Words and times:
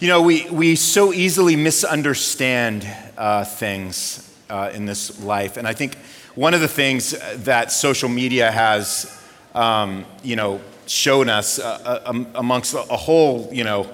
You 0.00 0.08
know, 0.08 0.22
we, 0.22 0.48
we 0.48 0.76
so 0.76 1.12
easily 1.12 1.56
misunderstand 1.56 2.88
uh, 3.18 3.44
things 3.44 4.34
uh, 4.48 4.70
in 4.72 4.86
this 4.86 5.22
life. 5.22 5.58
And 5.58 5.68
I 5.68 5.74
think 5.74 5.94
one 6.34 6.54
of 6.54 6.62
the 6.62 6.68
things 6.68 7.10
that 7.44 7.70
social 7.70 8.08
media 8.08 8.50
has, 8.50 9.22
um, 9.54 10.06
you 10.22 10.36
know, 10.36 10.62
shown 10.86 11.28
us 11.28 11.58
uh, 11.58 12.02
uh 12.06 12.24
amongst 12.34 12.72
a 12.72 12.96
whole, 12.96 13.50
you 13.52 13.62
know, 13.62 13.90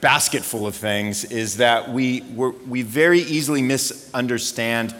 basket 0.00 0.42
full 0.42 0.66
of 0.66 0.74
things 0.74 1.24
is 1.26 1.58
that 1.58 1.88
we, 1.88 2.22
we 2.66 2.82
very 2.82 3.20
easily 3.20 3.62
misunderstand 3.62 4.90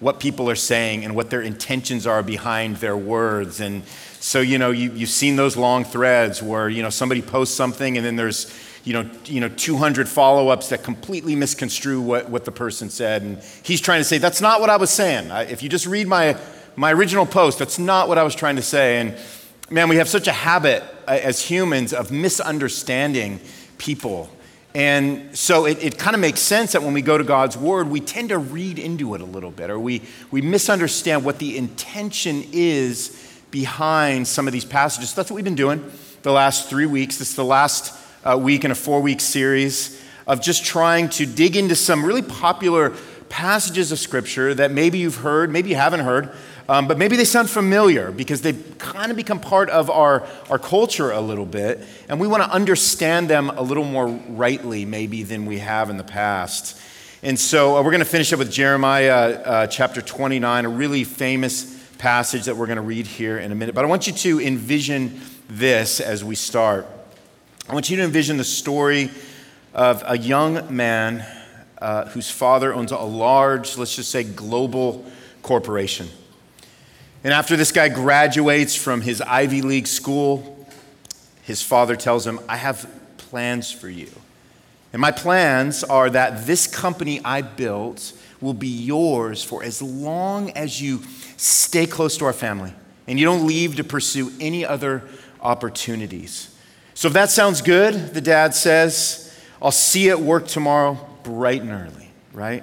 what 0.00 0.18
people 0.18 0.48
are 0.48 0.56
saying 0.56 1.04
and 1.04 1.14
what 1.14 1.28
their 1.28 1.42
intentions 1.42 2.06
are 2.06 2.22
behind 2.22 2.76
their 2.76 2.96
words. 2.96 3.60
And 3.60 3.84
so, 4.18 4.40
you 4.40 4.56
know, 4.56 4.70
you, 4.70 4.92
you've 4.92 5.10
seen 5.10 5.36
those 5.36 5.58
long 5.58 5.84
threads 5.84 6.42
where, 6.42 6.70
you 6.70 6.82
know, 6.82 6.88
somebody 6.88 7.20
posts 7.20 7.54
something 7.54 7.98
and 7.98 8.06
then 8.06 8.16
there's, 8.16 8.50
you 8.84 8.92
know, 8.92 9.10
you 9.24 9.40
know 9.40 9.48
200 9.48 10.08
follow 10.08 10.48
ups 10.48 10.68
that 10.68 10.82
completely 10.82 11.34
misconstrue 11.34 12.00
what, 12.00 12.28
what 12.28 12.44
the 12.44 12.52
person 12.52 12.90
said. 12.90 13.22
And 13.22 13.42
he's 13.62 13.80
trying 13.80 14.00
to 14.00 14.04
say, 14.04 14.18
that's 14.18 14.40
not 14.40 14.60
what 14.60 14.70
I 14.70 14.76
was 14.76 14.90
saying. 14.90 15.30
I, 15.30 15.44
if 15.44 15.62
you 15.62 15.68
just 15.68 15.86
read 15.86 16.06
my, 16.06 16.36
my 16.76 16.92
original 16.92 17.26
post, 17.26 17.58
that's 17.58 17.78
not 17.78 18.08
what 18.08 18.18
I 18.18 18.22
was 18.22 18.34
trying 18.34 18.56
to 18.56 18.62
say. 18.62 19.00
And 19.00 19.16
man, 19.70 19.88
we 19.88 19.96
have 19.96 20.08
such 20.08 20.28
a 20.28 20.32
habit 20.32 20.82
uh, 21.08 21.18
as 21.22 21.40
humans 21.40 21.94
of 21.94 22.12
misunderstanding 22.12 23.40
people. 23.78 24.28
And 24.74 25.36
so 25.36 25.66
it, 25.66 25.82
it 25.82 25.98
kind 25.98 26.14
of 26.14 26.20
makes 26.20 26.40
sense 26.40 26.72
that 26.72 26.82
when 26.82 26.92
we 26.92 27.00
go 27.00 27.16
to 27.16 27.24
God's 27.24 27.56
word, 27.56 27.88
we 27.88 28.00
tend 28.00 28.30
to 28.30 28.38
read 28.38 28.78
into 28.78 29.14
it 29.14 29.20
a 29.20 29.24
little 29.24 29.52
bit, 29.52 29.70
or 29.70 29.78
we, 29.78 30.02
we 30.30 30.42
misunderstand 30.42 31.24
what 31.24 31.38
the 31.38 31.56
intention 31.56 32.44
is 32.52 33.20
behind 33.50 34.26
some 34.26 34.48
of 34.48 34.52
these 34.52 34.64
passages. 34.64 35.14
That's 35.14 35.30
what 35.30 35.36
we've 35.36 35.44
been 35.44 35.54
doing 35.54 35.90
the 36.22 36.32
last 36.32 36.68
three 36.68 36.86
weeks. 36.86 37.18
This 37.18 37.30
is 37.30 37.36
the 37.36 37.44
last 37.44 37.94
uh, 38.24 38.36
week 38.36 38.64
in 38.64 38.70
a 38.70 38.74
four 38.74 39.00
week 39.00 39.20
series 39.20 40.02
of 40.26 40.40
just 40.40 40.64
trying 40.64 41.08
to 41.10 41.26
dig 41.26 41.56
into 41.56 41.76
some 41.76 42.04
really 42.04 42.22
popular 42.22 42.92
passages 43.28 43.92
of 43.92 43.98
Scripture 43.98 44.54
that 44.54 44.70
maybe 44.70 44.98
you've 44.98 45.16
heard, 45.16 45.50
maybe 45.50 45.70
you 45.70 45.76
haven't 45.76 46.00
heard, 46.00 46.30
um, 46.68 46.88
but 46.88 46.96
maybe 46.96 47.16
they 47.16 47.24
sound 47.24 47.50
familiar 47.50 48.10
because 48.10 48.40
they've 48.40 48.76
kind 48.78 49.10
of 49.10 49.16
become 49.16 49.38
part 49.38 49.68
of 49.68 49.90
our, 49.90 50.26
our 50.48 50.58
culture 50.58 51.10
a 51.10 51.20
little 51.20 51.44
bit, 51.44 51.84
and 52.08 52.18
we 52.18 52.26
want 52.26 52.42
to 52.42 52.50
understand 52.50 53.28
them 53.28 53.50
a 53.50 53.60
little 53.60 53.84
more 53.84 54.06
rightly, 54.06 54.84
maybe, 54.84 55.22
than 55.22 55.44
we 55.44 55.58
have 55.58 55.90
in 55.90 55.98
the 55.98 56.04
past. 56.04 56.80
And 57.22 57.38
so 57.38 57.76
uh, 57.76 57.82
we're 57.82 57.90
going 57.90 58.00
to 58.00 58.06
finish 58.06 58.32
up 58.32 58.38
with 58.38 58.50
Jeremiah 58.50 59.42
uh, 59.44 59.66
chapter 59.66 60.00
29, 60.00 60.64
a 60.64 60.68
really 60.68 61.04
famous 61.04 61.74
passage 61.98 62.44
that 62.44 62.56
we're 62.56 62.66
going 62.66 62.76
to 62.76 62.82
read 62.82 63.06
here 63.06 63.38
in 63.38 63.52
a 63.52 63.54
minute. 63.54 63.74
But 63.74 63.84
I 63.84 63.88
want 63.88 64.06
you 64.06 64.12
to 64.12 64.40
envision 64.40 65.20
this 65.48 66.00
as 66.00 66.22
we 66.24 66.34
start. 66.34 66.86
I 67.66 67.72
want 67.72 67.88
you 67.88 67.96
to 67.96 68.02
envision 68.02 68.36
the 68.36 68.44
story 68.44 69.10
of 69.72 70.02
a 70.06 70.18
young 70.18 70.76
man 70.76 71.24
uh, 71.78 72.04
whose 72.08 72.30
father 72.30 72.74
owns 72.74 72.92
a 72.92 72.98
large, 72.98 73.78
let's 73.78 73.96
just 73.96 74.10
say, 74.10 74.22
global 74.22 75.02
corporation. 75.42 76.08
And 77.24 77.32
after 77.32 77.56
this 77.56 77.72
guy 77.72 77.88
graduates 77.88 78.76
from 78.76 79.00
his 79.00 79.22
Ivy 79.22 79.62
League 79.62 79.86
school, 79.86 80.68
his 81.40 81.62
father 81.62 81.96
tells 81.96 82.26
him, 82.26 82.38
I 82.50 82.58
have 82.58 82.86
plans 83.16 83.72
for 83.72 83.88
you. 83.88 84.10
And 84.92 85.00
my 85.00 85.10
plans 85.10 85.82
are 85.82 86.10
that 86.10 86.46
this 86.46 86.66
company 86.66 87.18
I 87.24 87.40
built 87.40 88.12
will 88.42 88.52
be 88.52 88.68
yours 88.68 89.42
for 89.42 89.64
as 89.64 89.80
long 89.80 90.50
as 90.50 90.82
you 90.82 91.00
stay 91.38 91.86
close 91.86 92.18
to 92.18 92.26
our 92.26 92.34
family 92.34 92.74
and 93.08 93.18
you 93.18 93.24
don't 93.24 93.46
leave 93.46 93.76
to 93.76 93.84
pursue 93.84 94.30
any 94.38 94.66
other 94.66 95.02
opportunities. 95.40 96.53
So 96.94 97.08
if 97.08 97.14
that 97.14 97.30
sounds 97.30 97.60
good, 97.60 98.14
the 98.14 98.20
dad 98.20 98.54
says, 98.54 99.36
I'll 99.60 99.72
see 99.72 100.04
you 100.04 100.10
at 100.10 100.20
work 100.20 100.46
tomorrow 100.46 100.98
bright 101.24 101.60
and 101.60 101.70
early, 101.70 102.10
right? 102.32 102.62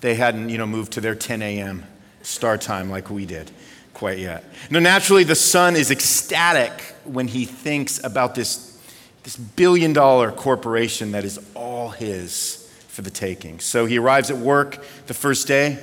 They 0.00 0.14
hadn't, 0.14 0.48
you 0.48 0.58
know, 0.58 0.66
moved 0.66 0.92
to 0.92 1.00
their 1.00 1.14
10 1.14 1.42
a.m. 1.42 1.84
start 2.22 2.60
time 2.60 2.90
like 2.90 3.10
we 3.10 3.26
did 3.26 3.50
quite 3.92 4.18
yet. 4.18 4.44
Now, 4.70 4.78
naturally, 4.78 5.24
the 5.24 5.34
son 5.34 5.74
is 5.74 5.90
ecstatic 5.90 6.72
when 7.04 7.26
he 7.26 7.44
thinks 7.44 8.02
about 8.02 8.34
this, 8.36 8.80
this 9.24 9.36
billion 9.36 9.92
dollar 9.92 10.30
corporation 10.30 11.12
that 11.12 11.24
is 11.24 11.40
all 11.54 11.90
his 11.90 12.72
for 12.86 13.02
the 13.02 13.10
taking. 13.10 13.58
So 13.58 13.86
he 13.86 13.98
arrives 13.98 14.30
at 14.30 14.36
work 14.38 14.84
the 15.08 15.14
first 15.14 15.48
day, 15.48 15.78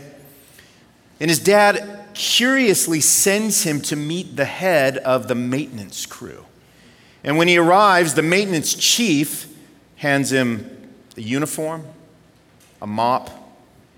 and 1.19 1.29
his 1.29 1.39
dad 1.39 2.05
curiously 2.13 3.01
sends 3.01 3.63
him 3.63 3.81
to 3.81 3.97
meet 3.97 4.37
the 4.37 4.45
head 4.45 4.97
of 4.97 5.27
the 5.27 5.35
maintenance 5.35 6.05
crew. 6.05 6.45
And 7.25 7.37
when 7.37 7.47
he 7.47 7.57
arrives, 7.57 8.13
the 8.13 8.21
maintenance 8.21 8.73
chief 8.75 9.51
hands 9.95 10.31
him 10.31 10.71
a 11.17 11.21
uniform, 11.21 11.83
a 12.81 12.87
mop, 12.87 13.31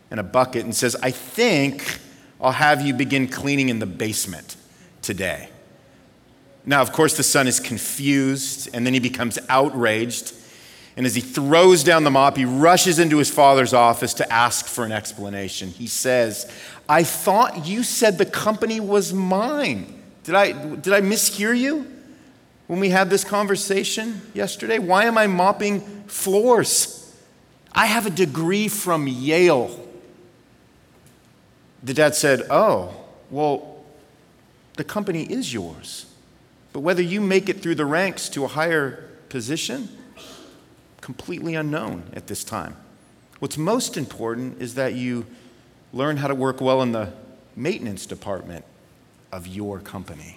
and 0.09 0.19
a 0.19 0.23
bucket 0.23 0.63
and 0.63 0.73
says, 0.73 0.95
I 1.03 1.11
think 1.11 1.99
I'll 2.39 2.53
have 2.53 2.81
you 2.81 2.93
begin 2.93 3.27
cleaning 3.27 3.67
in 3.67 3.79
the 3.79 3.85
basement 3.85 4.55
today. 5.01 5.49
Now, 6.65 6.81
of 6.81 6.93
course, 6.93 7.17
the 7.17 7.23
son 7.23 7.47
is 7.47 7.59
confused 7.59 8.69
and 8.73 8.85
then 8.85 8.93
he 8.93 8.99
becomes 8.99 9.37
outraged. 9.49 10.33
And 10.95 11.05
as 11.05 11.13
he 11.13 11.21
throws 11.21 11.83
down 11.83 12.05
the 12.05 12.11
mop, 12.11 12.37
he 12.37 12.45
rushes 12.45 12.97
into 12.97 13.17
his 13.17 13.29
father's 13.29 13.73
office 13.73 14.13
to 14.15 14.31
ask 14.31 14.67
for 14.67 14.85
an 14.85 14.93
explanation. 14.93 15.69
He 15.69 15.87
says, 15.87 16.49
I 16.87 17.03
thought 17.03 17.65
you 17.65 17.83
said 17.83 18.17
the 18.17 18.25
company 18.25 18.79
was 18.79 19.13
mine. 19.13 20.01
Did 20.23 20.35
I, 20.35 20.51
did 20.53 20.93
I 20.93 21.01
mishear 21.01 21.57
you 21.57 21.96
when 22.67 22.79
we 22.79 22.89
had 22.89 23.09
this 23.09 23.23
conversation 23.23 24.21
yesterday? 24.33 24.77
Why 24.79 25.05
am 25.05 25.17
I 25.17 25.27
mopping 25.27 25.81
floors? 26.07 27.15
I 27.71 27.85
have 27.85 28.05
a 28.05 28.09
degree 28.09 28.67
from 28.67 29.07
Yale. 29.07 29.87
The 31.83 31.93
dad 31.93 32.15
said, 32.15 32.43
Oh, 32.49 32.95
well, 33.29 33.83
the 34.75 34.83
company 34.83 35.23
is 35.23 35.53
yours. 35.53 36.05
But 36.73 36.81
whether 36.81 37.01
you 37.01 37.21
make 37.21 37.49
it 37.49 37.61
through 37.61 37.75
the 37.75 37.85
ranks 37.85 38.29
to 38.29 38.43
a 38.43 38.47
higher 38.47 39.09
position, 39.29 39.89
completely 41.01 41.55
unknown 41.55 42.03
at 42.13 42.27
this 42.27 42.43
time. 42.43 42.75
What's 43.39 43.57
most 43.57 43.97
important 43.97 44.61
is 44.61 44.75
that 44.75 44.93
you 44.93 45.25
learn 45.93 46.17
how 46.17 46.27
to 46.27 46.35
work 46.35 46.59
well 46.59 46.81
in 46.81 46.91
the 46.91 47.13
maintenance 47.55 48.05
department 48.05 48.65
of 49.31 49.47
your 49.47 49.79
company. 49.79 50.36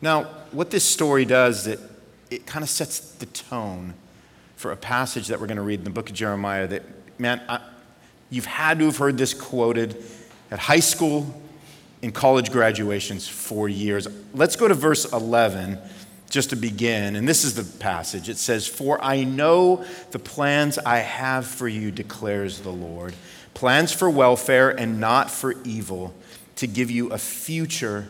Now, 0.00 0.24
what 0.52 0.70
this 0.70 0.84
story 0.84 1.24
does, 1.24 1.66
it, 1.66 1.80
it 2.30 2.46
kind 2.46 2.62
of 2.62 2.68
sets 2.68 3.00
the 3.00 3.26
tone 3.26 3.94
for 4.56 4.72
a 4.72 4.76
passage 4.76 5.28
that 5.28 5.40
we're 5.40 5.46
going 5.46 5.56
to 5.56 5.62
read 5.62 5.80
in 5.80 5.84
the 5.84 5.90
book 5.90 6.08
of 6.08 6.14
Jeremiah 6.14 6.66
that, 6.66 6.82
man, 7.18 7.40
I, 7.48 7.60
You've 8.30 8.46
had 8.46 8.78
to 8.80 8.86
have 8.86 8.98
heard 8.98 9.16
this 9.16 9.32
quoted 9.32 10.02
at 10.50 10.58
high 10.58 10.80
school, 10.80 11.34
in 12.00 12.12
college 12.12 12.52
graduations 12.52 13.26
for 13.26 13.68
years. 13.68 14.06
Let's 14.32 14.56
go 14.56 14.68
to 14.68 14.74
verse 14.74 15.10
11 15.12 15.78
just 16.30 16.50
to 16.50 16.56
begin. 16.56 17.16
And 17.16 17.26
this 17.26 17.42
is 17.44 17.54
the 17.54 17.64
passage. 17.78 18.28
It 18.28 18.36
says, 18.36 18.66
For 18.66 19.02
I 19.02 19.24
know 19.24 19.84
the 20.10 20.18
plans 20.18 20.78
I 20.78 20.98
have 20.98 21.46
for 21.46 21.66
you, 21.66 21.90
declares 21.90 22.60
the 22.60 22.70
Lord 22.70 23.14
plans 23.54 23.92
for 23.92 24.08
welfare 24.08 24.70
and 24.70 25.00
not 25.00 25.28
for 25.28 25.52
evil, 25.64 26.14
to 26.54 26.68
give 26.68 26.92
you 26.92 27.08
a 27.08 27.18
future 27.18 28.06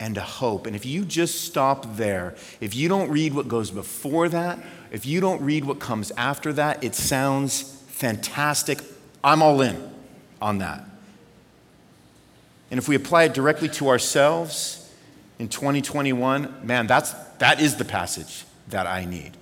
and 0.00 0.16
a 0.16 0.22
hope. 0.22 0.66
And 0.66 0.76
if 0.76 0.86
you 0.86 1.04
just 1.04 1.44
stop 1.44 1.96
there, 1.96 2.34
if 2.60 2.74
you 2.74 2.88
don't 2.88 3.10
read 3.10 3.34
what 3.34 3.48
goes 3.48 3.70
before 3.70 4.28
that, 4.28 4.58
if 4.90 5.04
you 5.04 5.20
don't 5.20 5.42
read 5.42 5.64
what 5.64 5.80
comes 5.80 6.10
after 6.12 6.52
that, 6.54 6.82
it 6.82 6.94
sounds 6.94 7.62
fantastic 7.88 8.80
I'm 9.22 9.42
all 9.42 9.60
in 9.60 9.76
on 10.40 10.58
that. 10.58 10.84
And 12.70 12.78
if 12.78 12.88
we 12.88 12.96
apply 12.96 13.24
it 13.24 13.34
directly 13.34 13.68
to 13.70 13.88
ourselves 13.88 14.90
in 15.38 15.48
2021, 15.48 16.66
man, 16.66 16.86
that's, 16.86 17.12
that 17.38 17.60
is 17.60 17.76
the 17.76 17.84
passage 17.84 18.44
that 18.68 18.86
I 18.86 19.04
need. 19.04 19.32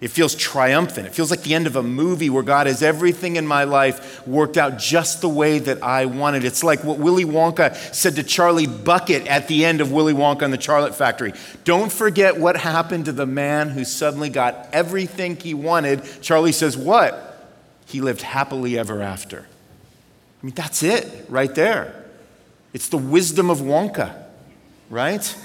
It 0.00 0.08
feels 0.08 0.34
triumphant. 0.34 1.06
It 1.06 1.14
feels 1.14 1.30
like 1.30 1.42
the 1.42 1.54
end 1.54 1.66
of 1.66 1.76
a 1.76 1.82
movie 1.82 2.28
where 2.28 2.42
God 2.42 2.66
has 2.66 2.82
everything 2.82 3.36
in 3.36 3.46
my 3.46 3.64
life 3.64 4.26
worked 4.26 4.58
out 4.58 4.76
just 4.76 5.20
the 5.20 5.28
way 5.28 5.58
that 5.60 5.82
I 5.82 6.06
wanted. 6.06 6.44
It's 6.44 6.62
like 6.62 6.84
what 6.84 6.98
Willy 6.98 7.24
Wonka 7.24 7.74
said 7.94 8.16
to 8.16 8.22
Charlie 8.22 8.66
Bucket 8.66 9.26
at 9.26 9.48
the 9.48 9.64
end 9.64 9.80
of 9.80 9.92
Willy 9.92 10.12
Wonka 10.12 10.42
and 10.42 10.52
the 10.52 10.58
Chocolate 10.58 10.94
Factory. 10.94 11.32
Don't 11.64 11.90
forget 11.90 12.38
what 12.38 12.56
happened 12.56 13.06
to 13.06 13.12
the 13.12 13.24
man 13.24 13.70
who 13.70 13.84
suddenly 13.84 14.28
got 14.28 14.68
everything 14.72 15.36
he 15.36 15.54
wanted. 15.54 16.02
Charlie 16.20 16.52
says, 16.52 16.76
What? 16.76 17.30
he 17.86 18.00
lived 18.00 18.22
happily 18.22 18.78
ever 18.78 19.00
after. 19.00 19.46
I 20.42 20.46
mean, 20.46 20.54
that's 20.54 20.82
it 20.82 21.26
right 21.28 21.54
there. 21.54 22.04
It's 22.72 22.88
the 22.88 22.98
wisdom 22.98 23.50
of 23.50 23.58
Wonka, 23.58 24.20
right? 24.90 25.36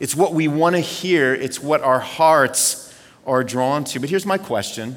It's 0.00 0.14
what 0.14 0.32
we 0.32 0.46
want 0.46 0.76
to 0.76 0.80
hear, 0.80 1.34
it's 1.34 1.60
what 1.60 1.82
our 1.82 1.98
hearts 1.98 2.87
are 3.28 3.44
drawn 3.44 3.84
to. 3.84 4.00
But 4.00 4.10
here's 4.10 4.26
my 4.26 4.38
question 4.38 4.96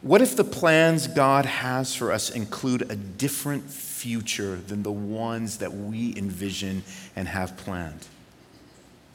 What 0.00 0.22
if 0.22 0.36
the 0.36 0.44
plans 0.44 1.06
God 1.06 1.44
has 1.44 1.94
for 1.94 2.12
us 2.12 2.30
include 2.30 2.90
a 2.90 2.96
different 2.96 3.68
future 3.68 4.56
than 4.56 4.82
the 4.82 4.92
ones 4.92 5.58
that 5.58 5.74
we 5.74 6.16
envision 6.16 6.84
and 7.14 7.28
have 7.28 7.56
planned? 7.56 8.06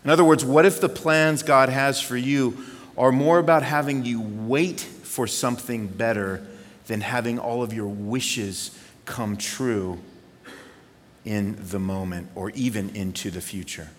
In 0.03 0.11
other 0.11 0.23
words, 0.23 0.45
what 0.45 0.65
if 0.65 0.79
the 0.79 0.89
plans 0.89 1.41
God 1.41 1.69
has 1.69 1.99
for 1.99 2.15
you 2.15 2.63
are 2.95 3.11
more 3.11 3.39
about 3.39 3.63
having 3.63 4.05
you 4.05 4.21
wait 4.21 4.79
for 4.79 5.25
something 5.25 5.87
better 5.87 6.45
than 6.85 7.01
having 7.01 7.39
all 7.39 7.63
of 7.63 7.73
your 7.73 7.87
wishes 7.87 8.77
come 9.05 9.37
true 9.37 9.99
in 11.23 11.57
the 11.69 11.79
moment 11.79 12.29
or 12.35 12.51
even 12.51 12.95
into 12.95 13.31
the 13.31 13.41
future. 13.41 13.89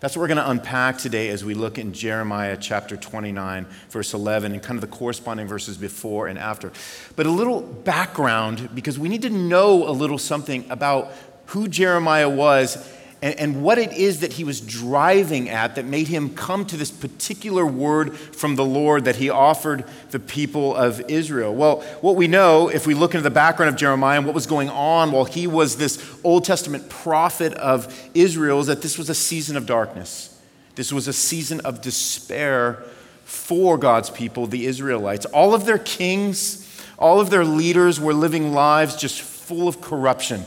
That's 0.00 0.16
what 0.16 0.20
we're 0.20 0.28
going 0.28 0.38
to 0.38 0.50
unpack 0.50 0.98
today 0.98 1.28
as 1.28 1.44
we 1.44 1.54
look 1.54 1.76
in 1.76 1.92
Jeremiah 1.92 2.56
chapter 2.56 2.96
29, 2.96 3.66
verse 3.90 4.14
11, 4.14 4.52
and 4.52 4.62
kind 4.62 4.76
of 4.76 4.80
the 4.80 4.96
corresponding 4.96 5.48
verses 5.48 5.76
before 5.76 6.28
and 6.28 6.38
after. 6.38 6.72
But 7.16 7.26
a 7.26 7.30
little 7.30 7.62
background, 7.62 8.70
because 8.76 8.96
we 8.96 9.08
need 9.08 9.22
to 9.22 9.30
know 9.30 9.88
a 9.88 9.90
little 9.90 10.18
something 10.18 10.70
about 10.70 11.12
who 11.46 11.66
Jeremiah 11.66 12.28
was 12.28 12.76
and, 13.20 13.38
and 13.38 13.62
what 13.62 13.78
it 13.78 13.92
is 13.92 14.20
that 14.20 14.34
he 14.34 14.44
was 14.44 14.60
driving 14.60 15.48
at 15.48 15.74
that 15.74 15.84
made 15.84 16.06
him 16.06 16.34
come 16.34 16.64
to 16.66 16.76
this 16.76 16.90
particular 16.90 17.66
word 17.66 18.16
from 18.16 18.54
the 18.54 18.64
Lord 18.64 19.06
that 19.06 19.16
he 19.16 19.28
offered 19.28 19.84
the 20.10 20.20
people 20.20 20.76
of 20.76 21.00
Israel. 21.08 21.52
Well, 21.52 21.80
what 22.00 22.14
we 22.14 22.28
know, 22.28 22.68
if 22.68 22.86
we 22.86 22.94
look 22.94 23.14
into 23.14 23.24
the 23.24 23.30
background 23.30 23.70
of 23.70 23.76
Jeremiah 23.76 24.18
and 24.18 24.26
what 24.26 24.36
was 24.36 24.46
going 24.46 24.70
on 24.70 25.10
while 25.10 25.24
he 25.24 25.48
was 25.48 25.76
this 25.76 26.18
Old 26.22 26.44
Testament 26.44 26.88
prophet 26.88 27.54
of 27.54 28.08
Israel, 28.14 28.60
is 28.60 28.68
that 28.68 28.82
this 28.82 28.96
was 28.96 29.10
a 29.10 29.14
season 29.14 29.56
of 29.56 29.66
darkness. 29.66 30.40
This 30.76 30.92
was 30.92 31.08
a 31.08 31.12
season 31.12 31.60
of 31.62 31.80
despair 31.80 32.84
for 33.24 33.76
God's 33.76 34.10
people, 34.10 34.46
the 34.46 34.64
Israelites. 34.66 35.26
All 35.26 35.54
of 35.54 35.64
their 35.64 35.78
kings, 35.78 36.64
all 37.00 37.20
of 37.20 37.30
their 37.30 37.44
leaders 37.44 37.98
were 37.98 38.14
living 38.14 38.52
lives 38.52 38.94
just 38.94 39.20
full 39.20 39.66
of 39.66 39.80
corruption. 39.80 40.44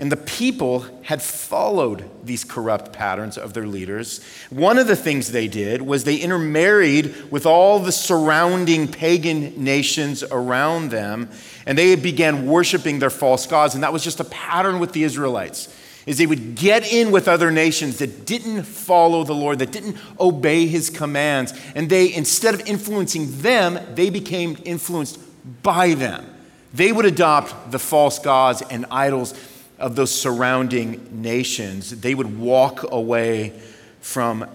And 0.00 0.10
the 0.10 0.16
people 0.16 0.86
had 1.02 1.20
followed 1.20 2.08
these 2.24 2.42
corrupt 2.42 2.90
patterns 2.90 3.36
of 3.36 3.52
their 3.52 3.66
leaders. 3.66 4.24
One 4.48 4.78
of 4.78 4.86
the 4.86 4.96
things 4.96 5.30
they 5.30 5.46
did 5.46 5.82
was 5.82 6.04
they 6.04 6.16
intermarried 6.16 7.30
with 7.30 7.44
all 7.44 7.78
the 7.78 7.92
surrounding 7.92 8.88
pagan 8.88 9.62
nations 9.62 10.22
around 10.22 10.90
them, 10.90 11.28
and 11.66 11.76
they 11.76 11.94
began 11.96 12.46
worshiping 12.46 12.98
their 12.98 13.10
false 13.10 13.46
gods. 13.46 13.74
And 13.74 13.84
that 13.84 13.92
was 13.92 14.02
just 14.02 14.20
a 14.20 14.24
pattern 14.24 14.78
with 14.78 14.92
the 14.92 15.04
Israelites. 15.04 15.68
Is 16.06 16.16
they 16.16 16.26
would 16.26 16.54
get 16.54 16.90
in 16.90 17.10
with 17.10 17.28
other 17.28 17.50
nations 17.50 17.98
that 17.98 18.24
didn't 18.24 18.62
follow 18.62 19.22
the 19.22 19.34
Lord, 19.34 19.58
that 19.58 19.70
didn't 19.70 19.98
obey 20.18 20.66
his 20.66 20.88
commands, 20.88 21.52
and 21.74 21.90
they, 21.90 22.12
instead 22.14 22.54
of 22.54 22.66
influencing 22.66 23.42
them, 23.42 23.78
they 23.96 24.08
became 24.08 24.56
influenced 24.64 25.18
by 25.62 25.92
them. 25.92 26.24
They 26.72 26.90
would 26.90 27.04
adopt 27.04 27.70
the 27.70 27.78
false 27.78 28.18
gods 28.18 28.62
and 28.62 28.86
idols 28.90 29.34
of 29.80 29.96
those 29.96 30.14
surrounding 30.14 31.22
nations, 31.22 32.00
they 32.00 32.14
would 32.14 32.38
walk 32.38 32.84
away 32.92 33.58
from 34.00 34.46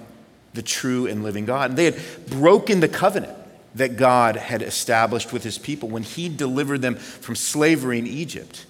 the 0.53 0.61
true 0.61 1.07
and 1.07 1.23
living 1.23 1.45
God. 1.45 1.71
And 1.71 1.77
they 1.77 1.85
had 1.85 1.99
broken 2.27 2.79
the 2.79 2.87
covenant 2.87 3.37
that 3.75 3.97
God 3.97 4.37
had 4.37 4.61
established 4.61 5.33
with 5.33 5.43
his 5.43 5.57
people 5.57 5.89
when 5.89 6.03
he 6.03 6.29
delivered 6.29 6.81
them 6.81 6.95
from 6.95 7.35
slavery 7.35 7.99
in 7.99 8.07
Egypt. 8.07 8.65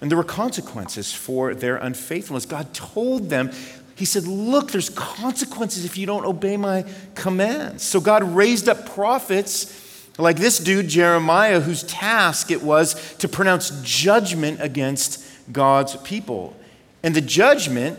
And 0.00 0.10
there 0.10 0.18
were 0.18 0.24
consequences 0.24 1.12
for 1.12 1.54
their 1.54 1.76
unfaithfulness. 1.76 2.44
God 2.44 2.74
told 2.74 3.30
them, 3.30 3.50
He 3.94 4.04
said, 4.04 4.26
Look, 4.26 4.72
there's 4.72 4.90
consequences 4.90 5.86
if 5.86 5.96
you 5.96 6.04
don't 6.04 6.26
obey 6.26 6.58
my 6.58 6.84
commands. 7.14 7.82
So 7.82 7.98
God 7.98 8.22
raised 8.22 8.68
up 8.68 8.84
prophets 8.84 9.82
like 10.18 10.36
this 10.36 10.58
dude, 10.58 10.88
Jeremiah, 10.88 11.60
whose 11.60 11.82
task 11.82 12.50
it 12.50 12.62
was 12.62 13.16
to 13.16 13.28
pronounce 13.28 13.70
judgment 13.82 14.60
against 14.60 15.22
God's 15.52 15.96
people. 15.96 16.56
And 17.02 17.14
the 17.14 17.20
judgment 17.20 17.98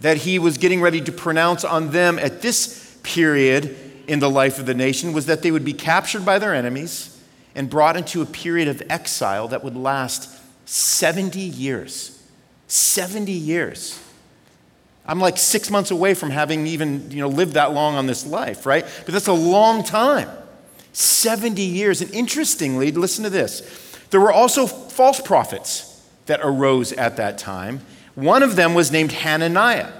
that 0.00 0.18
he 0.18 0.38
was 0.38 0.58
getting 0.58 0.80
ready 0.80 1.00
to 1.00 1.12
pronounce 1.12 1.64
on 1.64 1.90
them 1.90 2.18
at 2.18 2.42
this 2.42 2.98
period 3.02 3.76
in 4.06 4.18
the 4.18 4.30
life 4.30 4.58
of 4.58 4.66
the 4.66 4.74
nation 4.74 5.12
was 5.12 5.26
that 5.26 5.42
they 5.42 5.50
would 5.50 5.64
be 5.64 5.72
captured 5.72 6.24
by 6.24 6.38
their 6.38 6.54
enemies 6.54 7.18
and 7.54 7.70
brought 7.70 7.96
into 7.96 8.20
a 8.20 8.26
period 8.26 8.68
of 8.68 8.82
exile 8.90 9.48
that 9.48 9.64
would 9.64 9.76
last 9.76 10.28
70 10.66 11.40
years. 11.40 12.22
70 12.68 13.32
years. 13.32 14.02
I'm 15.06 15.20
like 15.20 15.38
six 15.38 15.70
months 15.70 15.90
away 15.90 16.14
from 16.14 16.30
having 16.30 16.66
even 16.66 17.10
you 17.10 17.20
know, 17.20 17.28
lived 17.28 17.54
that 17.54 17.72
long 17.72 17.94
on 17.94 18.06
this 18.06 18.26
life, 18.26 18.66
right? 18.66 18.84
But 19.04 19.14
that's 19.14 19.28
a 19.28 19.32
long 19.32 19.84
time. 19.84 20.28
70 20.92 21.62
years. 21.62 22.02
And 22.02 22.12
interestingly, 22.12 22.90
listen 22.90 23.24
to 23.24 23.30
this 23.30 23.62
there 24.10 24.20
were 24.20 24.32
also 24.32 24.66
false 24.66 25.20
prophets 25.20 25.85
that 26.26 26.40
arose 26.42 26.92
at 26.92 27.16
that 27.16 27.38
time. 27.38 27.80
One 28.14 28.42
of 28.42 28.56
them 28.56 28.74
was 28.74 28.90
named 28.90 29.12
Hananiah. 29.12 29.92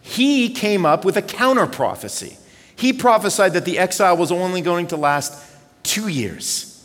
He 0.00 0.50
came 0.50 0.86
up 0.86 1.04
with 1.04 1.16
a 1.16 1.22
counter 1.22 1.66
prophecy. 1.66 2.36
He 2.74 2.92
prophesied 2.92 3.52
that 3.52 3.64
the 3.64 3.78
exile 3.78 4.16
was 4.16 4.32
only 4.32 4.62
going 4.62 4.86
to 4.88 4.96
last 4.96 5.46
two 5.82 6.08
years, 6.08 6.84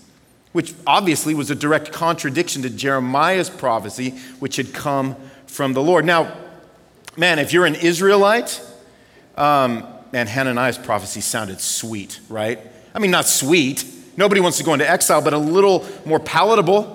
which 0.52 0.74
obviously 0.86 1.34
was 1.34 1.50
a 1.50 1.56
direct 1.56 1.92
contradiction 1.92 2.62
to 2.64 2.70
Jeremiah's 2.70 3.50
prophecy, 3.50 4.12
which 4.40 4.58
had 4.58 4.74
come 4.74 5.16
from 5.48 5.74
the 5.74 5.82
Lord. 5.82 6.06
Now, 6.06 6.36
man, 7.16 7.40
if 7.40 7.54
you're 7.54 7.66
an 7.66 7.76
Israelite, 7.76 8.62
um, 9.38 9.88
man, 10.12 10.28
Hananiah's 10.28 10.78
prophecy 10.78 11.22
sounded 11.22 11.62
sweet, 11.62 12.20
right? 12.30 12.60
I 12.94 13.00
mean, 13.00 13.12
not 13.12 13.26
sweet. 13.26 13.86
Nobody 14.18 14.42
wants 14.42 14.58
to 14.58 14.64
go 14.64 14.74
into 14.74 14.90
exile, 14.90 15.22
but 15.22 15.34
a 15.34 15.38
little 15.38 15.86
more 16.06 16.20
palatable 16.20 16.95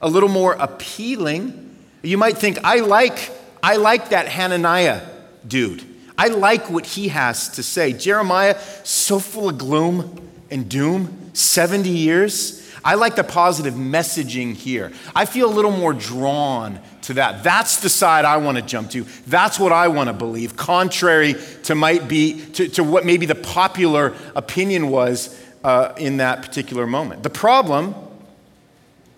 a 0.00 0.08
little 0.08 0.28
more 0.28 0.52
appealing. 0.52 1.76
You 2.02 2.18
might 2.18 2.38
think, 2.38 2.58
I 2.64 2.80
like, 2.80 3.30
I 3.62 3.76
like 3.76 4.10
that 4.10 4.28
Hananiah 4.28 5.02
dude. 5.46 5.84
I 6.16 6.28
like 6.28 6.70
what 6.70 6.86
he 6.86 7.08
has 7.08 7.48
to 7.50 7.62
say. 7.62 7.92
Jeremiah, 7.92 8.58
so 8.84 9.18
full 9.18 9.48
of 9.48 9.58
gloom 9.58 10.28
and 10.50 10.68
doom, 10.68 11.30
70 11.32 11.88
years. 11.88 12.60
I 12.84 12.94
like 12.94 13.16
the 13.16 13.24
positive 13.24 13.74
messaging 13.74 14.54
here. 14.54 14.92
I 15.16 15.24
feel 15.24 15.50
a 15.50 15.54
little 15.54 15.70
more 15.70 15.94
drawn 15.94 16.78
to 17.02 17.14
that. 17.14 17.42
That's 17.42 17.78
the 17.78 17.88
side 17.88 18.26
I 18.26 18.36
want 18.36 18.58
to 18.58 18.62
jump 18.62 18.90
to. 18.90 19.04
That's 19.26 19.58
what 19.58 19.72
I 19.72 19.88
want 19.88 20.08
to 20.08 20.12
believe, 20.12 20.56
contrary 20.56 21.34
to 21.64 21.74
might 21.74 22.08
be 22.08 22.44
to, 22.52 22.68
to 22.68 22.84
what 22.84 23.06
maybe 23.06 23.24
the 23.24 23.34
popular 23.34 24.14
opinion 24.36 24.88
was 24.88 25.40
uh, 25.64 25.94
in 25.96 26.18
that 26.18 26.42
particular 26.42 26.86
moment. 26.86 27.22
The 27.22 27.30
problem 27.30 27.94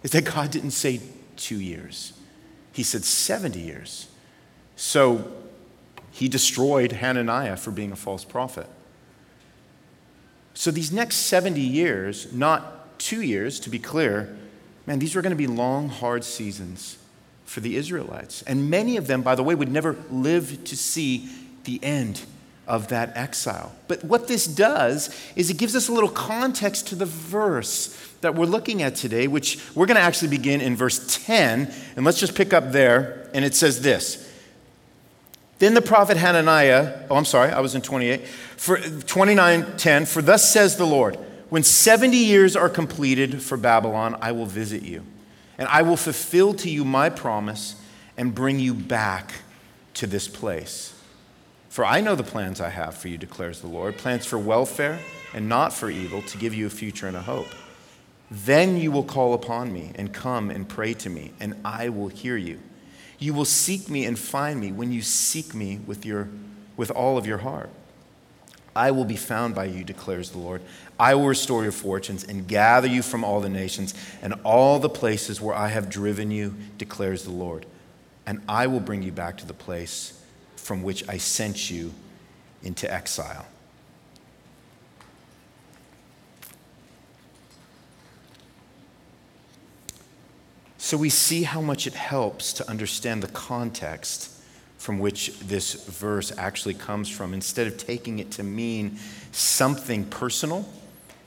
is 0.06 0.12
that 0.12 0.24
God 0.24 0.52
didn't 0.52 0.70
say 0.70 1.00
two 1.34 1.58
years, 1.58 2.12
He 2.72 2.84
said 2.84 3.02
70 3.02 3.58
years. 3.58 4.06
So 4.76 5.32
he 6.12 6.28
destroyed 6.28 6.92
Hananiah 6.92 7.56
for 7.56 7.72
being 7.72 7.90
a 7.90 7.96
false 7.96 8.24
prophet. 8.24 8.68
So 10.54 10.70
these 10.70 10.92
next 10.92 11.16
70 11.16 11.60
years, 11.60 12.32
not 12.32 13.00
two 13.00 13.20
years 13.20 13.58
to 13.60 13.68
be 13.68 13.80
clear, 13.80 14.36
man, 14.86 15.00
these 15.00 15.16
were 15.16 15.22
going 15.22 15.30
to 15.30 15.36
be 15.36 15.48
long, 15.48 15.88
hard 15.88 16.22
seasons 16.22 16.98
for 17.44 17.58
the 17.58 17.74
Israelites. 17.74 18.42
And 18.42 18.70
many 18.70 18.96
of 18.96 19.08
them, 19.08 19.22
by 19.22 19.34
the 19.34 19.42
way, 19.42 19.56
would 19.56 19.72
never 19.72 19.96
live 20.08 20.62
to 20.66 20.76
see 20.76 21.28
the 21.64 21.82
end 21.82 22.22
of 22.66 22.88
that 22.88 23.16
exile. 23.16 23.72
But 23.86 24.04
what 24.04 24.28
this 24.28 24.46
does 24.46 25.14
is 25.36 25.50
it 25.50 25.56
gives 25.56 25.76
us 25.76 25.88
a 25.88 25.92
little 25.92 26.10
context 26.10 26.88
to 26.88 26.94
the 26.94 27.06
verse 27.06 27.96
that 28.22 28.34
we're 28.34 28.46
looking 28.46 28.82
at 28.82 28.96
today, 28.96 29.28
which 29.28 29.60
we're 29.74 29.86
going 29.86 29.96
to 29.96 30.02
actually 30.02 30.28
begin 30.28 30.60
in 30.60 30.74
verse 30.74 31.24
10. 31.24 31.72
And 31.94 32.04
let's 32.04 32.18
just 32.18 32.34
pick 32.34 32.52
up 32.52 32.72
there. 32.72 33.30
And 33.34 33.44
it 33.44 33.54
says 33.54 33.82
this 33.82 34.28
Then 35.58 35.74
the 35.74 35.82
prophet 35.82 36.16
Hananiah, 36.16 37.06
oh, 37.08 37.16
I'm 37.16 37.24
sorry, 37.24 37.52
I 37.52 37.60
was 37.60 37.74
in 37.74 37.82
28. 37.82 38.26
For 38.56 38.78
29 38.78 39.76
10, 39.76 40.06
for 40.06 40.22
thus 40.22 40.50
says 40.50 40.76
the 40.76 40.86
Lord, 40.86 41.16
when 41.50 41.62
70 41.62 42.16
years 42.16 42.56
are 42.56 42.68
completed 42.68 43.42
for 43.42 43.56
Babylon, 43.56 44.16
I 44.20 44.32
will 44.32 44.46
visit 44.46 44.82
you, 44.82 45.04
and 45.58 45.68
I 45.68 45.82
will 45.82 45.96
fulfill 45.96 46.54
to 46.54 46.70
you 46.70 46.84
my 46.84 47.10
promise 47.10 47.80
and 48.16 48.34
bring 48.34 48.58
you 48.58 48.74
back 48.74 49.32
to 49.94 50.06
this 50.06 50.26
place. 50.26 50.95
For 51.76 51.84
I 51.84 52.00
know 52.00 52.14
the 52.14 52.22
plans 52.22 52.58
I 52.62 52.70
have 52.70 52.94
for 52.94 53.08
you, 53.08 53.18
declares 53.18 53.60
the 53.60 53.66
Lord 53.66 53.98
plans 53.98 54.24
for 54.24 54.38
welfare 54.38 54.98
and 55.34 55.46
not 55.46 55.74
for 55.74 55.90
evil, 55.90 56.22
to 56.22 56.38
give 56.38 56.54
you 56.54 56.64
a 56.64 56.70
future 56.70 57.06
and 57.06 57.14
a 57.14 57.20
hope. 57.20 57.48
Then 58.30 58.78
you 58.78 58.90
will 58.90 59.04
call 59.04 59.34
upon 59.34 59.74
me 59.74 59.92
and 59.94 60.10
come 60.10 60.48
and 60.48 60.66
pray 60.66 60.94
to 60.94 61.10
me, 61.10 61.32
and 61.38 61.54
I 61.66 61.90
will 61.90 62.08
hear 62.08 62.38
you. 62.38 62.60
You 63.18 63.34
will 63.34 63.44
seek 63.44 63.90
me 63.90 64.06
and 64.06 64.18
find 64.18 64.58
me 64.58 64.72
when 64.72 64.90
you 64.90 65.02
seek 65.02 65.54
me 65.54 65.80
with, 65.86 66.06
your, 66.06 66.30
with 66.78 66.90
all 66.92 67.18
of 67.18 67.26
your 67.26 67.36
heart. 67.36 67.68
I 68.74 68.90
will 68.90 69.04
be 69.04 69.16
found 69.16 69.54
by 69.54 69.66
you, 69.66 69.84
declares 69.84 70.30
the 70.30 70.38
Lord. 70.38 70.62
I 70.98 71.14
will 71.14 71.26
restore 71.26 71.62
your 71.62 71.72
fortunes 71.72 72.24
and 72.24 72.48
gather 72.48 72.88
you 72.88 73.02
from 73.02 73.22
all 73.22 73.42
the 73.42 73.50
nations 73.50 73.92
and 74.22 74.32
all 74.44 74.78
the 74.78 74.88
places 74.88 75.42
where 75.42 75.54
I 75.54 75.68
have 75.68 75.90
driven 75.90 76.30
you, 76.30 76.54
declares 76.78 77.24
the 77.24 77.32
Lord. 77.32 77.66
And 78.24 78.40
I 78.48 78.66
will 78.66 78.80
bring 78.80 79.02
you 79.02 79.12
back 79.12 79.36
to 79.36 79.46
the 79.46 79.52
place 79.52 80.15
from 80.66 80.82
which 80.82 81.08
I 81.08 81.16
sent 81.16 81.70
you 81.70 81.94
into 82.64 82.92
exile. 82.92 83.46
So 90.76 90.96
we 90.96 91.08
see 91.08 91.44
how 91.44 91.60
much 91.60 91.86
it 91.86 91.94
helps 91.94 92.52
to 92.54 92.68
understand 92.68 93.22
the 93.22 93.28
context 93.28 94.32
from 94.76 94.98
which 94.98 95.38
this 95.38 95.84
verse 95.84 96.32
actually 96.36 96.74
comes 96.74 97.08
from, 97.08 97.32
instead 97.32 97.68
of 97.68 97.78
taking 97.78 98.18
it 98.18 98.32
to 98.32 98.42
mean 98.42 98.98
something 99.30 100.04
personal 100.06 100.68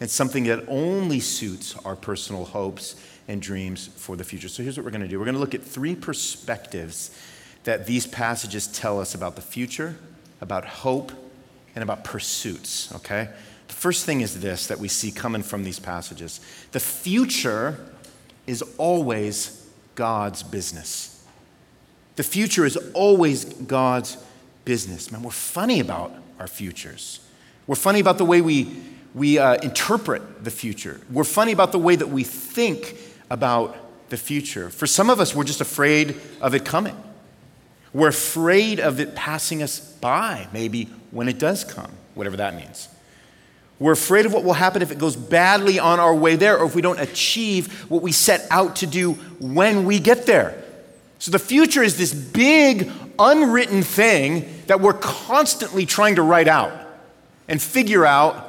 and 0.01 0.10
something 0.10 0.43
that 0.46 0.65
only 0.67 1.22
suits 1.22 1.77
our 1.86 1.96
personal 1.96 2.43
hopes 2.43 2.98
and 3.29 3.41
dreams 3.41 3.88
for 3.96 4.17
the 4.17 4.24
future. 4.25 4.50
So 4.50 4.63
here's 4.63 4.75
what 4.75 4.84
we're 4.84 4.91
going 4.91 5.01
to 5.01 5.08
do 5.08 5.17
we're 5.17 5.25
going 5.25 5.36
to 5.36 5.41
look 5.41 5.55
at 5.55 5.63
three 5.63 5.96
perspectives 5.96 7.12
that 7.70 7.86
these 7.86 8.08
passages 8.08 8.66
tell 8.66 9.00
us 9.00 9.14
about 9.14 9.36
the 9.36 9.44
future, 9.44 9.96
about 10.42 10.66
hope, 10.66 11.12
and 11.76 11.84
about 11.84 12.04
pursuits, 12.04 12.92
okay? 12.96 13.30
The 13.68 13.74
first 13.76 14.08
thing 14.08 14.22
is 14.22 14.42
this 14.42 14.66
that 14.66 14.80
we 14.80 14.88
see 14.88 15.12
coming 15.12 15.44
from 15.44 15.64
these 15.64 15.78
passages 15.78 16.42
the 16.72 16.80
future 16.80 17.78
is 18.48 18.64
always 18.80 19.68
God's 19.94 20.42
business. 20.42 21.24
The 22.16 22.24
future 22.24 22.66
is 22.66 22.76
always 22.96 23.46
God's 23.46 24.18
business. 24.66 25.12
Man, 25.12 25.22
we're 25.22 25.30
funny 25.30 25.80
about 25.80 26.12
our 26.40 26.48
futures. 26.48 27.20
We're 27.68 27.76
funny 27.76 28.00
about 28.00 28.18
the 28.18 28.26
way 28.26 28.42
we, 28.42 28.82
we 29.14 29.38
uh, 29.38 29.58
interpret 29.62 30.44
the 30.44 30.50
future. 30.50 31.02
We're 31.12 31.24
funny 31.24 31.52
about 31.52 31.72
the 31.72 31.78
way 31.78 31.96
that 31.96 32.10
we 32.10 32.24
think 32.24 32.96
about 33.30 33.78
the 34.10 34.18
future. 34.18 34.72
For 34.72 34.88
some 34.88 35.12
of 35.12 35.20
us, 35.20 35.36
we're 35.36 35.44
just 35.44 35.62
afraid 35.62 36.20
of 36.42 36.56
it 36.56 36.66
coming. 36.66 36.96
We're 37.93 38.10
afraid 38.10 38.79
of 38.79 39.00
it 39.00 39.15
passing 39.15 39.63
us 39.63 39.79
by, 39.79 40.48
maybe 40.53 40.89
when 41.12 41.27
it 41.27 41.39
does 41.39 41.63
come, 41.63 41.91
whatever 42.13 42.38
that 42.38 42.55
means. 42.55 42.88
We're 43.79 43.93
afraid 43.93 44.25
of 44.25 44.34
what 44.34 44.43
will 44.43 44.53
happen 44.53 44.81
if 44.81 44.91
it 44.91 44.98
goes 44.98 45.15
badly 45.15 45.79
on 45.79 46.00
our 46.00 46.13
way 46.13 46.36
there 46.36 46.58
or 46.58 46.65
if 46.65 46.75
we 46.75 46.81
don't 46.81 47.00
achieve 47.00 47.89
what 47.89 48.01
we 48.01 48.12
set 48.12 48.46
out 48.51 48.77
to 48.77 48.88
do 48.88 49.13
when 49.39 49.86
we 49.86 50.00
get 50.00 50.25
there. 50.25 50.62
So 51.17 51.31
the 51.31 51.39
future 51.39 51.81
is 51.81 51.98
this 51.98 52.13
big, 52.13 52.91
unwritten 53.17 53.84
thing 53.84 54.63
that 54.67 54.81
we're 54.81 54.93
constantly 54.93 55.86
trying 55.86 56.15
to 56.15 56.22
write 56.22 56.48
out 56.48 56.74
and 57.48 57.62
figure 57.62 58.05
out 58.05 58.46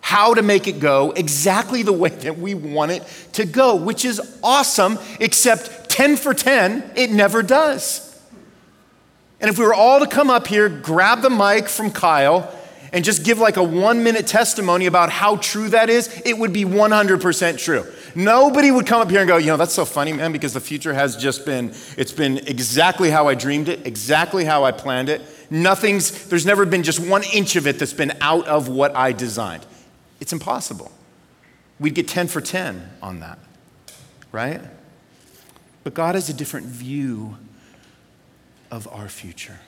how 0.00 0.34
to 0.34 0.42
make 0.42 0.68
it 0.68 0.78
go 0.78 1.10
exactly 1.10 1.82
the 1.82 1.92
way 1.92 2.10
that 2.10 2.38
we 2.38 2.54
want 2.54 2.92
it 2.92 3.02
to 3.32 3.44
go, 3.44 3.74
which 3.74 4.04
is 4.04 4.38
awesome, 4.42 4.98
except 5.20 5.88
10 5.90 6.16
for 6.16 6.32
10, 6.32 6.92
it 6.94 7.10
never 7.10 7.42
does. 7.42 8.05
And 9.40 9.50
if 9.50 9.58
we 9.58 9.64
were 9.64 9.74
all 9.74 10.00
to 10.00 10.06
come 10.06 10.30
up 10.30 10.46
here, 10.46 10.68
grab 10.68 11.20
the 11.20 11.30
mic 11.30 11.68
from 11.68 11.90
Kyle, 11.90 12.52
and 12.92 13.04
just 13.04 13.24
give 13.24 13.38
like 13.38 13.56
a 13.56 13.62
one 13.62 14.02
minute 14.02 14.26
testimony 14.26 14.86
about 14.86 15.10
how 15.10 15.36
true 15.36 15.68
that 15.68 15.90
is, 15.90 16.22
it 16.24 16.38
would 16.38 16.52
be 16.52 16.64
100% 16.64 17.58
true. 17.58 17.86
Nobody 18.14 18.70
would 18.70 18.86
come 18.86 19.02
up 19.02 19.10
here 19.10 19.20
and 19.20 19.28
go, 19.28 19.36
you 19.36 19.48
know, 19.48 19.58
that's 19.58 19.74
so 19.74 19.84
funny, 19.84 20.12
man, 20.12 20.32
because 20.32 20.54
the 20.54 20.60
future 20.60 20.94
has 20.94 21.16
just 21.16 21.44
been, 21.44 21.74
it's 21.98 22.12
been 22.12 22.38
exactly 22.38 23.10
how 23.10 23.28
I 23.28 23.34
dreamed 23.34 23.68
it, 23.68 23.86
exactly 23.86 24.44
how 24.44 24.64
I 24.64 24.72
planned 24.72 25.10
it. 25.10 25.20
Nothing's, 25.50 26.28
there's 26.28 26.46
never 26.46 26.64
been 26.64 26.82
just 26.82 26.98
one 26.98 27.22
inch 27.34 27.56
of 27.56 27.66
it 27.66 27.78
that's 27.78 27.92
been 27.92 28.16
out 28.20 28.46
of 28.46 28.68
what 28.68 28.96
I 28.96 29.12
designed. 29.12 29.66
It's 30.20 30.32
impossible. 30.32 30.90
We'd 31.78 31.94
get 31.94 32.08
10 32.08 32.28
for 32.28 32.40
10 32.40 32.88
on 33.02 33.20
that, 33.20 33.38
right? 34.32 34.62
But 35.84 35.92
God 35.92 36.14
has 36.14 36.30
a 36.30 36.34
different 36.34 36.66
view 36.66 37.36
of 38.70 38.88
our 38.88 39.08
future. 39.08 39.58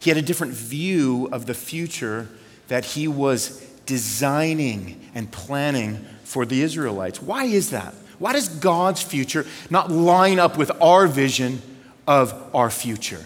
He 0.00 0.10
had 0.10 0.16
a 0.16 0.22
different 0.22 0.52
view 0.52 1.28
of 1.32 1.46
the 1.46 1.54
future 1.54 2.28
that 2.68 2.84
he 2.84 3.08
was 3.08 3.60
designing 3.86 5.10
and 5.14 5.30
planning 5.32 6.04
for 6.24 6.44
the 6.44 6.62
Israelites. 6.62 7.20
Why 7.22 7.44
is 7.44 7.70
that? 7.70 7.94
Why 8.18 8.32
does 8.32 8.48
God's 8.48 9.02
future 9.02 9.46
not 9.70 9.90
line 9.90 10.38
up 10.38 10.58
with 10.58 10.70
our 10.82 11.06
vision 11.06 11.62
of 12.06 12.34
our 12.54 12.70
future? 12.70 13.24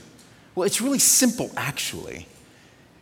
Well, 0.55 0.67
it's 0.67 0.81
really 0.81 0.99
simple, 0.99 1.50
actually. 1.57 2.26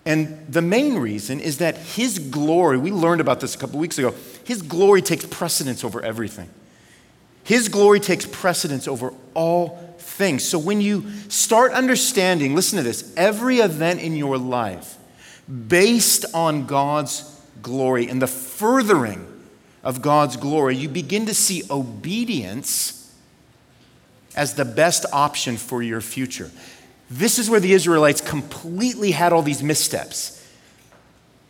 And 0.06 0.46
the 0.48 0.62
main 0.62 0.98
reason 0.98 1.40
is 1.40 1.58
that 1.58 1.76
His 1.76 2.18
glory, 2.18 2.78
we 2.78 2.90
learned 2.90 3.20
about 3.20 3.40
this 3.40 3.54
a 3.54 3.58
couple 3.58 3.78
weeks 3.78 3.98
ago, 3.98 4.14
His 4.44 4.62
glory 4.62 5.02
takes 5.02 5.26
precedence 5.26 5.84
over 5.84 6.00
everything. 6.00 6.48
His 7.44 7.68
glory 7.68 8.00
takes 8.00 8.26
precedence 8.26 8.86
over 8.86 9.12
all 9.34 9.89
things. 10.20 10.44
So 10.44 10.58
when 10.58 10.82
you 10.82 11.10
start 11.28 11.72
understanding, 11.72 12.54
listen 12.54 12.76
to 12.76 12.82
this, 12.82 13.10
every 13.16 13.56
event 13.56 14.00
in 14.00 14.14
your 14.14 14.36
life 14.36 14.98
based 15.66 16.26
on 16.34 16.66
God's 16.66 17.24
glory 17.62 18.06
and 18.06 18.20
the 18.20 18.26
furthering 18.26 19.26
of 19.82 20.02
God's 20.02 20.36
glory, 20.36 20.76
you 20.76 20.90
begin 20.90 21.24
to 21.24 21.34
see 21.34 21.62
obedience 21.70 23.12
as 24.36 24.54
the 24.54 24.64
best 24.66 25.06
option 25.10 25.56
for 25.56 25.82
your 25.82 26.02
future. 26.02 26.50
This 27.10 27.38
is 27.38 27.48
where 27.48 27.58
the 27.58 27.72
Israelites 27.72 28.20
completely 28.20 29.12
had 29.12 29.32
all 29.32 29.42
these 29.42 29.62
missteps. 29.62 30.36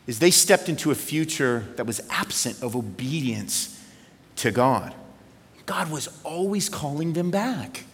Is 0.06 0.20
they 0.20 0.30
stepped 0.30 0.68
into 0.68 0.92
a 0.92 0.94
future 0.94 1.66
that 1.74 1.86
was 1.86 2.00
absent 2.08 2.62
of 2.62 2.76
obedience 2.76 3.78
to 4.36 4.52
God. 4.52 4.94
God 5.66 5.90
was 5.90 6.08
always 6.22 6.68
calling 6.68 7.14
them 7.14 7.32
back 7.32 7.84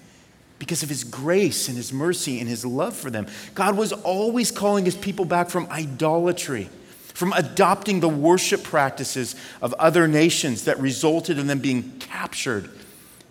because 0.58 0.82
of 0.82 0.88
his 0.88 1.04
grace 1.04 1.68
and 1.68 1.76
his 1.76 1.92
mercy 1.92 2.40
and 2.40 2.48
his 2.48 2.64
love 2.64 2.96
for 2.96 3.10
them. 3.10 3.26
God 3.54 3.76
was 3.76 3.92
always 3.92 4.50
calling 4.50 4.84
his 4.84 4.96
people 4.96 5.24
back 5.24 5.50
from 5.50 5.66
idolatry, 5.70 6.68
from 7.14 7.32
adopting 7.34 8.00
the 8.00 8.08
worship 8.08 8.62
practices 8.62 9.36
of 9.60 9.74
other 9.74 10.08
nations 10.08 10.64
that 10.64 10.78
resulted 10.78 11.38
in 11.38 11.46
them 11.46 11.58
being 11.58 11.98
captured 11.98 12.70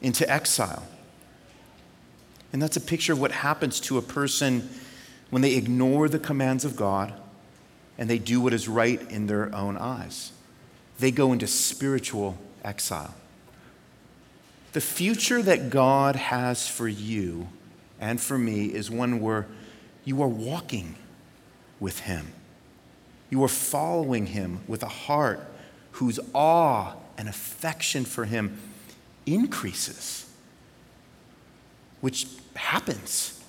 into 0.02 0.30
exile. 0.32 0.84
And 2.54 2.62
that's 2.62 2.78
a 2.78 2.82
picture 2.82 3.14
of 3.14 3.20
what 3.20 3.32
happens 3.32 3.80
to 3.82 3.98
a 3.98 4.02
person 4.02 4.70
when 5.30 5.42
they 5.42 5.56
ignore 5.56 6.08
the 6.08 6.20
commands 6.20 6.64
of 6.64 6.76
God 6.76 7.14
and 7.98 8.10
they 8.10 8.20
do 8.20 8.40
what 8.40 8.54
is 8.54 8.68
right 8.68 9.02
in 9.12 9.28
their 9.28 9.54
own 9.54 9.78
eyes. 9.78 10.32
They 11.00 11.12
go 11.12 11.34
into 11.34 11.48
spiritual 11.48 12.38
exile. 12.64 13.14
The 14.76 14.82
future 14.82 15.42
that 15.42 15.70
God 15.70 16.18
has 16.18 16.68
for 16.68 16.86
you 16.86 17.48
and 17.98 18.20
for 18.20 18.38
me 18.38 18.66
is 18.66 18.92
one 18.92 19.22
where 19.22 19.48
you 20.04 20.22
are 20.22 20.28
walking 20.28 20.96
with 21.80 22.00
Him. 22.00 22.34
You 23.30 23.42
are 23.46 23.48
following 23.48 24.26
Him 24.26 24.60
with 24.68 24.84
a 24.84 24.90
heart 24.90 25.40
whose 25.92 26.20
awe 26.34 26.96
and 27.18 27.30
affection 27.30 28.04
for 28.04 28.26
Him 28.26 28.60
increases, 29.26 30.30
which 32.02 32.28
happens. 32.56 33.42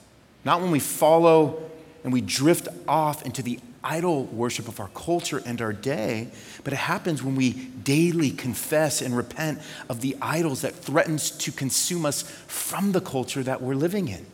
Not 0.45 0.61
when 0.61 0.71
we 0.71 0.79
follow 0.79 1.61
and 2.05 2.13
we 2.13 2.21
drift 2.21 2.69
off 2.87 3.27
into 3.27 3.43
the 3.43 3.59
idol 3.87 4.25
worship 4.25 4.67
of 4.69 4.81
our 4.81 4.89
culture 4.89 5.41
and 5.47 5.63
our 5.63 5.73
day, 5.73 6.29
but 6.65 6.73
it 6.73 6.77
happens 6.77 7.23
when 7.23 7.37
we 7.37 7.53
daily 7.53 8.31
confess 8.31 9.01
and 9.01 9.17
repent 9.17 9.61
of 9.89 10.01
the 10.01 10.17
idols 10.21 10.63
that 10.63 10.75
threatens 10.75 11.31
to 11.31 11.53
consume 11.53 12.05
us 12.05 12.23
from 12.47 12.93
the 12.93 13.01
culture 13.01 13.43
that 13.43 13.63
we're 13.63 13.75
living 13.75 14.09
in. 14.09 14.27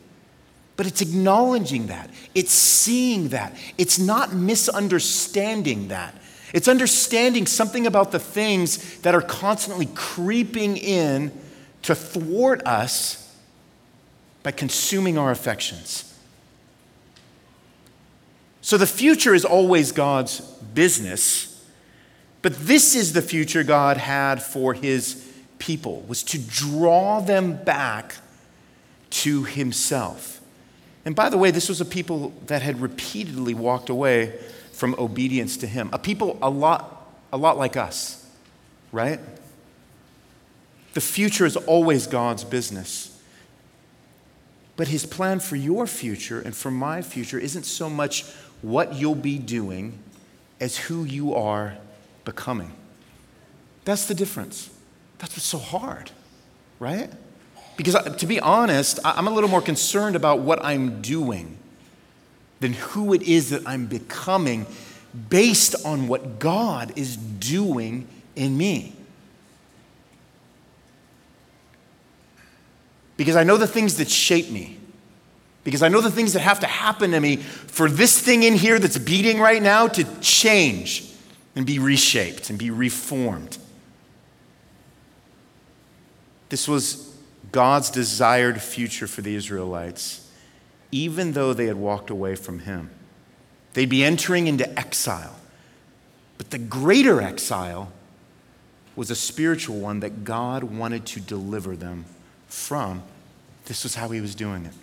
But 0.75 0.87
it's 0.87 1.01
acknowledging 1.01 1.87
that. 1.87 2.09
It's 2.33 2.51
seeing 2.51 3.29
that. 3.29 3.55
It's 3.77 3.99
not 3.99 4.33
misunderstanding 4.33 5.89
that. 5.89 6.15
It's 6.51 6.67
understanding 6.67 7.45
something 7.47 7.85
about 7.85 8.11
the 8.11 8.19
things 8.19 8.99
that 8.99 9.13
are 9.13 9.21
constantly 9.21 9.87
creeping 9.93 10.77
in 10.77 11.31
to 11.83 11.95
thwart 11.95 12.65
us 12.65 13.19
by 14.41 14.51
consuming 14.51 15.17
our 15.17 15.31
affections. 15.31 16.12
So 18.63 18.77
the 18.77 18.87
future 18.87 19.33
is 19.33 19.43
always 19.43 19.91
God's 19.91 20.39
business, 20.73 21.61
but 22.41 22.55
this 22.55 22.95
is 22.95 23.11
the 23.11 23.21
future 23.21 23.61
God 23.61 23.97
had 23.97 24.41
for 24.41 24.73
his 24.73 25.29
people 25.59 26.01
was 26.07 26.23
to 26.23 26.39
draw 26.39 27.19
them 27.19 27.61
back 27.61 28.15
to 29.09 29.43
himself. 29.43 30.41
And 31.03 31.13
by 31.13 31.27
the 31.27 31.37
way, 31.37 31.51
this 31.51 31.67
was 31.67 31.81
a 31.81 31.85
people 31.85 32.33
that 32.47 32.61
had 32.61 32.79
repeatedly 32.79 33.53
walked 33.53 33.89
away 33.89 34.39
from 34.71 34.95
obedience 34.97 35.57
to 35.57 35.67
him. 35.67 35.89
A 35.91 35.99
people 35.99 36.39
a 36.41 36.49
lot 36.49 37.11
a 37.33 37.37
lot 37.37 37.57
like 37.57 37.75
us, 37.75 38.25
right? 38.93 39.19
The 40.93 41.01
future 41.01 41.45
is 41.45 41.57
always 41.57 42.07
God's 42.07 42.45
business. 42.45 43.09
But 44.75 44.87
his 44.87 45.05
plan 45.05 45.39
for 45.39 45.55
your 45.55 45.85
future 45.85 46.39
and 46.39 46.55
for 46.55 46.71
my 46.71 47.01
future 47.01 47.37
isn't 47.37 47.63
so 47.63 47.89
much 47.89 48.25
what 48.63 48.95
you'll 48.95 49.13
be 49.13 49.37
doing 49.37 49.99
as 50.59 50.77
who 50.77 51.03
you 51.03 51.35
are 51.35 51.77
becoming. 52.25 52.71
That's 53.85 54.07
the 54.07 54.15
difference. 54.15 54.71
That's 55.19 55.33
what's 55.35 55.45
so 55.45 55.57
hard, 55.59 56.09
right? 56.79 57.11
Because 57.77 57.95
uh, 57.95 58.01
to 58.15 58.25
be 58.25 58.39
honest, 58.39 58.99
I'm 59.03 59.27
a 59.27 59.31
little 59.31 59.49
more 59.49 59.61
concerned 59.61 60.15
about 60.15 60.39
what 60.39 60.63
I'm 60.63 61.01
doing 61.01 61.57
than 62.61 62.73
who 62.73 63.13
it 63.13 63.23
is 63.23 63.49
that 63.49 63.67
I'm 63.67 63.85
becoming 63.85 64.65
based 65.29 65.75
on 65.85 66.07
what 66.07 66.39
God 66.39 66.93
is 66.95 67.17
doing 67.17 68.07
in 68.35 68.57
me. 68.57 68.95
Because 73.17 73.35
I 73.35 73.43
know 73.43 73.57
the 73.57 73.67
things 73.67 73.97
that 73.97 74.09
shape 74.09 74.49
me. 74.49 74.79
Because 75.63 75.81
I 75.81 75.87
know 75.87 76.01
the 76.01 76.11
things 76.11 76.33
that 76.33 76.41
have 76.41 76.59
to 76.59 76.67
happen 76.67 77.11
to 77.11 77.19
me 77.19 77.37
for 77.37 77.89
this 77.89 78.19
thing 78.19 78.43
in 78.43 78.53
here 78.53 78.79
that's 78.79 78.97
beating 78.97 79.39
right 79.39 79.61
now 79.61 79.87
to 79.87 80.03
change 80.19 81.09
and 81.55 81.65
be 81.65 81.79
reshaped 81.79 82.49
and 82.49 82.59
be 82.59 82.69
reformed. 82.69 83.57
This 86.49 86.67
was 86.67 87.15
God's 87.51 87.89
desired 87.89 88.61
future 88.61 89.07
for 89.07 89.21
the 89.21 89.35
Israelites, 89.35 90.29
even 90.91 91.31
though 91.31 91.53
they 91.53 91.67
had 91.67 91.77
walked 91.77 92.09
away 92.09 92.35
from 92.35 92.59
Him. 92.59 92.89
They'd 93.73 93.89
be 93.89 94.03
entering 94.03 94.47
into 94.47 94.67
exile. 94.77 95.35
But 96.37 96.49
the 96.49 96.57
greater 96.57 97.21
exile 97.21 97.91
was 98.95 99.09
a 99.09 99.15
spiritual 99.15 99.79
one 99.79 100.01
that 100.01 100.23
God 100.23 100.63
wanted 100.63 101.05
to 101.07 101.19
deliver 101.19 101.75
them 101.75 102.05
from. 102.47 103.01
This 103.65 103.83
was 103.83 103.95
how 103.95 104.09
He 104.09 104.21
was 104.21 104.35
doing 104.35 104.65
it. 104.65 104.73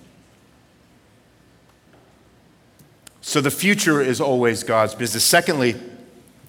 So 3.22 3.40
the 3.40 3.50
future 3.50 4.00
is 4.00 4.20
always 4.20 4.62
God's 4.62 4.94
business. 4.94 5.24
Secondly, 5.24 5.76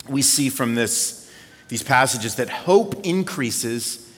we 0.07 0.21
see 0.21 0.49
from 0.49 0.75
this, 0.75 1.31
these 1.67 1.83
passages 1.83 2.35
that 2.35 2.49
hope 2.49 3.05
increases 3.05 4.09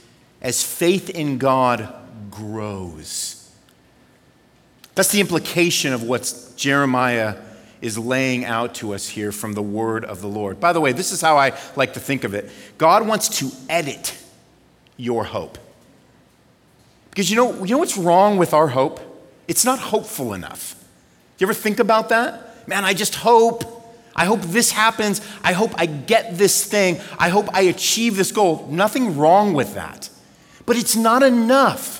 as 0.41 0.63
faith 0.63 1.09
in 1.09 1.37
God 1.37 1.93
grows. 2.29 3.51
That's 4.95 5.11
the 5.11 5.21
implication 5.21 5.93
of 5.93 6.03
what 6.03 6.33
Jeremiah 6.55 7.37
is 7.81 7.97
laying 7.97 8.45
out 8.45 8.75
to 8.75 8.93
us 8.93 9.09
here 9.09 9.31
from 9.31 9.53
the 9.53 9.61
word 9.61 10.05
of 10.05 10.21
the 10.21 10.27
Lord. 10.27 10.59
By 10.59 10.71
the 10.71 10.79
way, 10.79 10.91
this 10.91 11.11
is 11.11 11.21
how 11.21 11.37
I 11.37 11.57
like 11.75 11.93
to 11.93 11.99
think 11.99 12.23
of 12.23 12.33
it 12.33 12.49
God 12.77 13.07
wants 13.07 13.39
to 13.39 13.51
edit 13.69 14.17
your 14.95 15.23
hope. 15.23 15.57
Because 17.09 17.29
you 17.29 17.35
know, 17.35 17.63
you 17.63 17.71
know 17.71 17.79
what's 17.79 17.97
wrong 17.97 18.37
with 18.37 18.53
our 18.53 18.67
hope? 18.69 18.99
It's 19.47 19.65
not 19.65 19.79
hopeful 19.79 20.33
enough. 20.33 20.82
You 21.43 21.47
ever 21.47 21.53
think 21.53 21.81
about 21.81 22.07
that? 22.07 22.69
Man, 22.69 22.85
I 22.85 22.93
just 22.93 23.15
hope. 23.15 23.65
I 24.15 24.23
hope 24.23 24.39
this 24.43 24.71
happens. 24.71 25.19
I 25.43 25.51
hope 25.51 25.71
I 25.75 25.87
get 25.87 26.37
this 26.37 26.63
thing. 26.63 27.01
I 27.19 27.27
hope 27.27 27.49
I 27.53 27.63
achieve 27.63 28.15
this 28.15 28.31
goal. 28.31 28.65
Nothing 28.71 29.17
wrong 29.17 29.53
with 29.53 29.73
that. 29.73 30.09
But 30.65 30.77
it's 30.77 30.95
not 30.95 31.21
enough. 31.21 31.99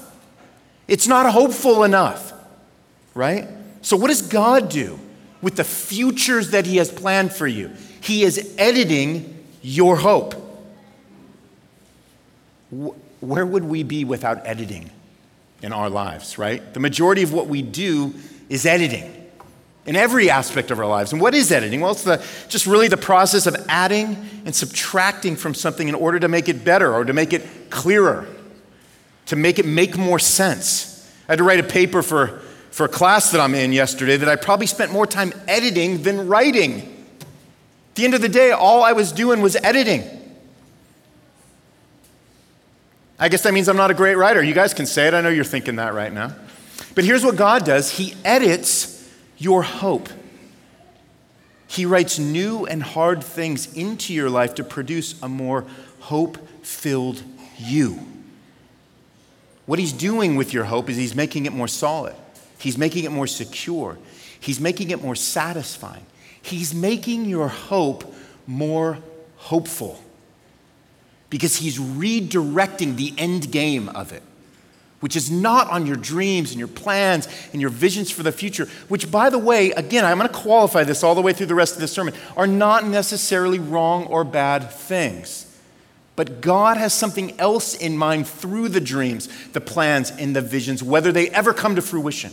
It's 0.87 1.09
not 1.09 1.29
hopeful 1.29 1.83
enough, 1.83 2.31
right? 3.13 3.49
So, 3.81 3.97
what 3.97 4.07
does 4.07 4.21
God 4.21 4.69
do 4.69 4.97
with 5.41 5.57
the 5.57 5.65
futures 5.65 6.51
that 6.51 6.65
He 6.65 6.77
has 6.77 6.89
planned 6.89 7.33
for 7.33 7.45
you? 7.45 7.69
He 7.99 8.23
is 8.23 8.55
editing 8.57 9.43
your 9.61 9.97
hope. 9.97 10.35
Where 12.69 13.45
would 13.45 13.65
we 13.65 13.83
be 13.83 14.05
without 14.05 14.47
editing 14.47 14.89
in 15.61 15.73
our 15.73 15.89
lives, 15.89 16.37
right? 16.37 16.73
The 16.73 16.79
majority 16.79 17.23
of 17.23 17.33
what 17.33 17.47
we 17.47 17.61
do 17.61 18.13
is 18.47 18.65
editing 18.65 19.19
in 19.85 19.95
every 19.95 20.29
aspect 20.29 20.71
of 20.71 20.79
our 20.79 20.87
lives. 20.87 21.11
And 21.11 21.21
what 21.21 21.33
is 21.33 21.51
editing? 21.51 21.81
Well, 21.81 21.91
it's 21.91 22.03
the, 22.03 22.23
just 22.47 22.65
really 22.65 22.87
the 22.87 22.97
process 22.97 23.47
of 23.47 23.55
adding 23.67 24.15
and 24.45 24.55
subtracting 24.55 25.35
from 25.35 25.53
something 25.53 25.89
in 25.89 25.95
order 25.95 26.19
to 26.19 26.27
make 26.27 26.47
it 26.47 26.63
better 26.63 26.93
or 26.93 27.03
to 27.03 27.13
make 27.13 27.33
it 27.33 27.69
clearer 27.69 28.27
to 29.27 29.35
make 29.35 29.59
it 29.59 29.65
make 29.65 29.97
more 29.97 30.19
sense. 30.19 31.09
I 31.27 31.33
had 31.33 31.37
to 31.37 31.43
write 31.43 31.59
a 31.59 31.63
paper 31.63 32.01
for, 32.01 32.39
for 32.71 32.85
a 32.85 32.89
class 32.89 33.31
that 33.31 33.41
I'm 33.41 33.55
in 33.55 33.71
yesterday 33.71 34.17
that 34.17 34.29
I 34.29 34.35
probably 34.35 34.67
spent 34.67 34.91
more 34.91 35.07
time 35.07 35.33
editing 35.47 36.03
than 36.03 36.27
writing. 36.27 36.79
At 36.81 37.95
the 37.95 38.05
end 38.05 38.13
of 38.13 38.21
the 38.21 38.29
day, 38.29 38.51
all 38.51 38.83
I 38.83 38.93
was 38.93 39.11
doing 39.11 39.41
was 39.41 39.55
editing. 39.55 40.03
I 43.19 43.29
guess 43.29 43.43
that 43.43 43.53
means 43.53 43.69
I'm 43.69 43.77
not 43.77 43.91
a 43.91 43.93
great 43.93 44.15
writer. 44.15 44.43
You 44.43 44.53
guys 44.53 44.73
can 44.73 44.85
say 44.85 45.07
it. 45.07 45.13
I 45.13 45.21
know 45.21 45.29
you're 45.29 45.43
thinking 45.43 45.77
that 45.77 45.93
right 45.93 46.11
now. 46.11 46.35
But 46.95 47.05
here's 47.05 47.23
what 47.23 47.35
God 47.35 47.63
does 47.63 47.91
He 47.91 48.15
edits 48.25 48.92
your 49.43 49.63
hope. 49.63 50.09
He 51.67 51.85
writes 51.85 52.19
new 52.19 52.65
and 52.65 52.83
hard 52.83 53.23
things 53.23 53.73
into 53.73 54.13
your 54.13 54.29
life 54.29 54.55
to 54.55 54.63
produce 54.63 55.19
a 55.21 55.29
more 55.29 55.65
hope 55.99 56.37
filled 56.63 57.23
you. 57.57 57.99
What 59.65 59.79
he's 59.79 59.93
doing 59.93 60.35
with 60.35 60.53
your 60.53 60.65
hope 60.65 60.89
is 60.89 60.97
he's 60.97 61.15
making 61.15 61.45
it 61.45 61.53
more 61.53 61.67
solid, 61.67 62.15
he's 62.57 62.77
making 62.77 63.05
it 63.05 63.11
more 63.11 63.27
secure, 63.27 63.97
he's 64.39 64.59
making 64.59 64.91
it 64.91 65.01
more 65.01 65.15
satisfying. 65.15 66.05
He's 66.43 66.73
making 66.73 67.25
your 67.25 67.47
hope 67.47 68.13
more 68.45 68.99
hopeful 69.37 70.03
because 71.29 71.55
he's 71.55 71.79
redirecting 71.79 72.97
the 72.97 73.13
end 73.17 73.49
game 73.49 73.87
of 73.89 74.11
it, 74.11 74.21
which 75.03 75.17
is 75.17 75.29
not 75.29 75.69
on 75.69 75.85
your 75.85 75.97
dreams 75.97 76.51
and 76.51 76.59
your 76.59 76.67
plans 76.69 77.27
and 77.51 77.59
your 77.59 77.69
visions 77.69 78.09
for 78.09 78.23
the 78.23 78.31
future, 78.31 78.69
which, 78.87 79.11
by 79.11 79.29
the 79.29 79.37
way, 79.37 79.71
again, 79.71 80.05
I'm 80.05 80.17
going 80.17 80.29
to 80.29 80.33
qualify 80.33 80.85
this 80.85 81.03
all 81.03 81.13
the 81.13 81.21
way 81.21 81.33
through 81.33 81.47
the 81.47 81.55
rest 81.55 81.75
of 81.75 81.81
the 81.81 81.89
sermon, 81.89 82.13
are 82.37 82.47
not 82.47 82.87
necessarily 82.87 83.59
wrong 83.59 84.05
or 84.05 84.23
bad 84.23 84.71
things. 84.71 85.59
But 86.15 86.39
God 86.39 86.77
has 86.77 86.93
something 86.93 87.37
else 87.37 87.75
in 87.75 87.97
mind 87.97 88.27
through 88.27 88.69
the 88.69 88.79
dreams, 88.79 89.27
the 89.49 89.59
plans, 89.59 90.09
and 90.09 90.33
the 90.33 90.41
visions, 90.41 90.81
whether 90.81 91.11
they 91.11 91.29
ever 91.31 91.53
come 91.53 91.75
to 91.75 91.81
fruition. 91.81 92.31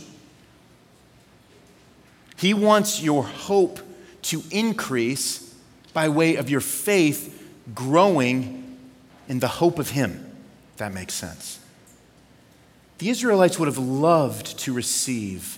He 2.37 2.53
wants 2.53 3.03
your 3.03 3.23
hope 3.23 3.81
to 4.21 4.43
increase 4.49 5.53
by 5.91 6.07
way 6.07 6.37
of 6.37 6.49
your 6.49 6.61
faith 6.61 7.51
growing 7.75 8.77
in 9.27 9.39
the 9.39 9.49
hope 9.49 9.77
of 9.77 9.89
Him. 9.89 10.25
If 10.71 10.77
that 10.77 10.93
makes 10.93 11.15
sense. 11.15 11.60
The 13.01 13.09
Israelites 13.09 13.57
would 13.57 13.67
have 13.67 13.79
loved 13.79 14.59
to 14.59 14.73
receive 14.73 15.57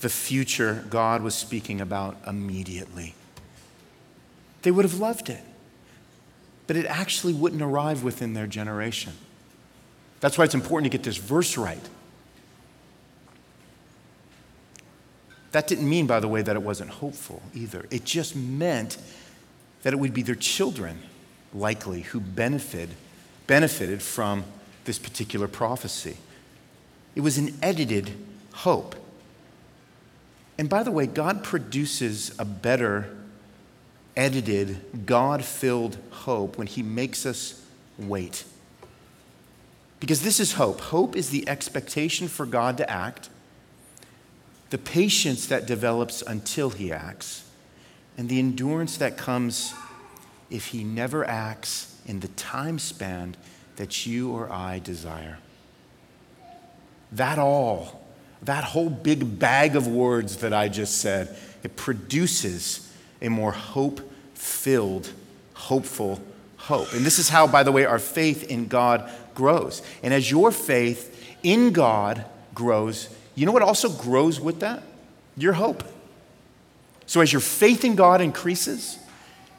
the 0.00 0.08
future 0.08 0.84
God 0.88 1.22
was 1.22 1.34
speaking 1.34 1.80
about 1.80 2.16
immediately. 2.26 3.14
They 4.62 4.70
would 4.70 4.84
have 4.84 4.98
loved 4.98 5.28
it 5.28 5.42
but 6.66 6.76
it 6.76 6.86
actually 6.86 7.32
wouldn't 7.32 7.62
arrive 7.62 8.02
within 8.02 8.34
their 8.34 8.46
generation. 8.46 9.12
That's 10.20 10.36
why 10.36 10.44
it's 10.44 10.54
important 10.54 10.90
to 10.90 10.96
get 10.96 11.04
this 11.04 11.16
verse 11.16 11.56
right. 11.56 11.80
That 15.52 15.68
didn't 15.68 15.88
mean, 15.88 16.06
by 16.06 16.20
the 16.20 16.28
way, 16.28 16.42
that 16.42 16.56
it 16.56 16.62
wasn't 16.62 16.90
hopeful 16.90 17.42
either. 17.54 17.86
It 17.90 18.04
just 18.04 18.34
meant 18.34 18.98
that 19.82 19.92
it 19.92 19.96
would 19.96 20.12
be 20.12 20.22
their 20.22 20.34
children, 20.34 20.98
likely, 21.54 22.02
who 22.02 22.20
benefited, 22.20 22.90
benefited 23.46 24.02
from 24.02 24.44
this 24.84 24.98
particular 24.98 25.48
prophecy. 25.48 26.16
It 27.16 27.22
was 27.22 27.38
an 27.38 27.56
edited 27.62 28.12
hope. 28.52 28.94
And 30.58 30.68
by 30.68 30.82
the 30.82 30.92
way, 30.92 31.06
God 31.06 31.42
produces 31.42 32.38
a 32.38 32.44
better 32.44 33.10
edited, 34.16 35.06
God 35.06 35.44
filled 35.44 35.98
hope 36.10 36.56
when 36.56 36.66
He 36.66 36.82
makes 36.82 37.26
us 37.26 37.62
wait. 37.98 38.44
Because 39.98 40.22
this 40.22 40.40
is 40.40 40.52
hope. 40.52 40.80
Hope 40.80 41.16
is 41.16 41.30
the 41.30 41.48
expectation 41.48 42.28
for 42.28 42.46
God 42.46 42.76
to 42.78 42.90
act, 42.90 43.28
the 44.70 44.78
patience 44.78 45.46
that 45.46 45.66
develops 45.66 46.22
until 46.22 46.70
He 46.70 46.92
acts, 46.92 47.48
and 48.16 48.28
the 48.28 48.38
endurance 48.38 48.96
that 48.98 49.16
comes 49.16 49.74
if 50.50 50.66
He 50.66 50.84
never 50.84 51.26
acts 51.26 51.98
in 52.06 52.20
the 52.20 52.28
time 52.28 52.78
span 52.78 53.36
that 53.76 54.06
you 54.06 54.30
or 54.30 54.50
I 54.50 54.78
desire. 54.78 55.38
That 57.12 57.38
all, 57.38 58.04
that 58.42 58.64
whole 58.64 58.90
big 58.90 59.38
bag 59.38 59.76
of 59.76 59.86
words 59.86 60.38
that 60.38 60.52
I 60.52 60.68
just 60.68 60.98
said, 60.98 61.36
it 61.62 61.76
produces 61.76 62.92
a 63.22 63.28
more 63.28 63.52
hope 63.52 64.00
filled, 64.34 65.10
hopeful 65.54 66.20
hope. 66.56 66.92
And 66.92 67.04
this 67.04 67.18
is 67.18 67.28
how, 67.28 67.46
by 67.46 67.62
the 67.62 67.72
way, 67.72 67.84
our 67.84 67.98
faith 67.98 68.44
in 68.44 68.66
God 68.66 69.10
grows. 69.34 69.82
And 70.02 70.12
as 70.12 70.30
your 70.30 70.50
faith 70.50 71.36
in 71.42 71.72
God 71.72 72.24
grows, 72.54 73.08
you 73.34 73.46
know 73.46 73.52
what 73.52 73.62
also 73.62 73.88
grows 73.88 74.40
with 74.40 74.60
that? 74.60 74.82
Your 75.36 75.52
hope. 75.52 75.84
So 77.06 77.20
as 77.20 77.32
your 77.32 77.40
faith 77.40 77.84
in 77.84 77.94
God 77.94 78.20
increases, 78.20 78.98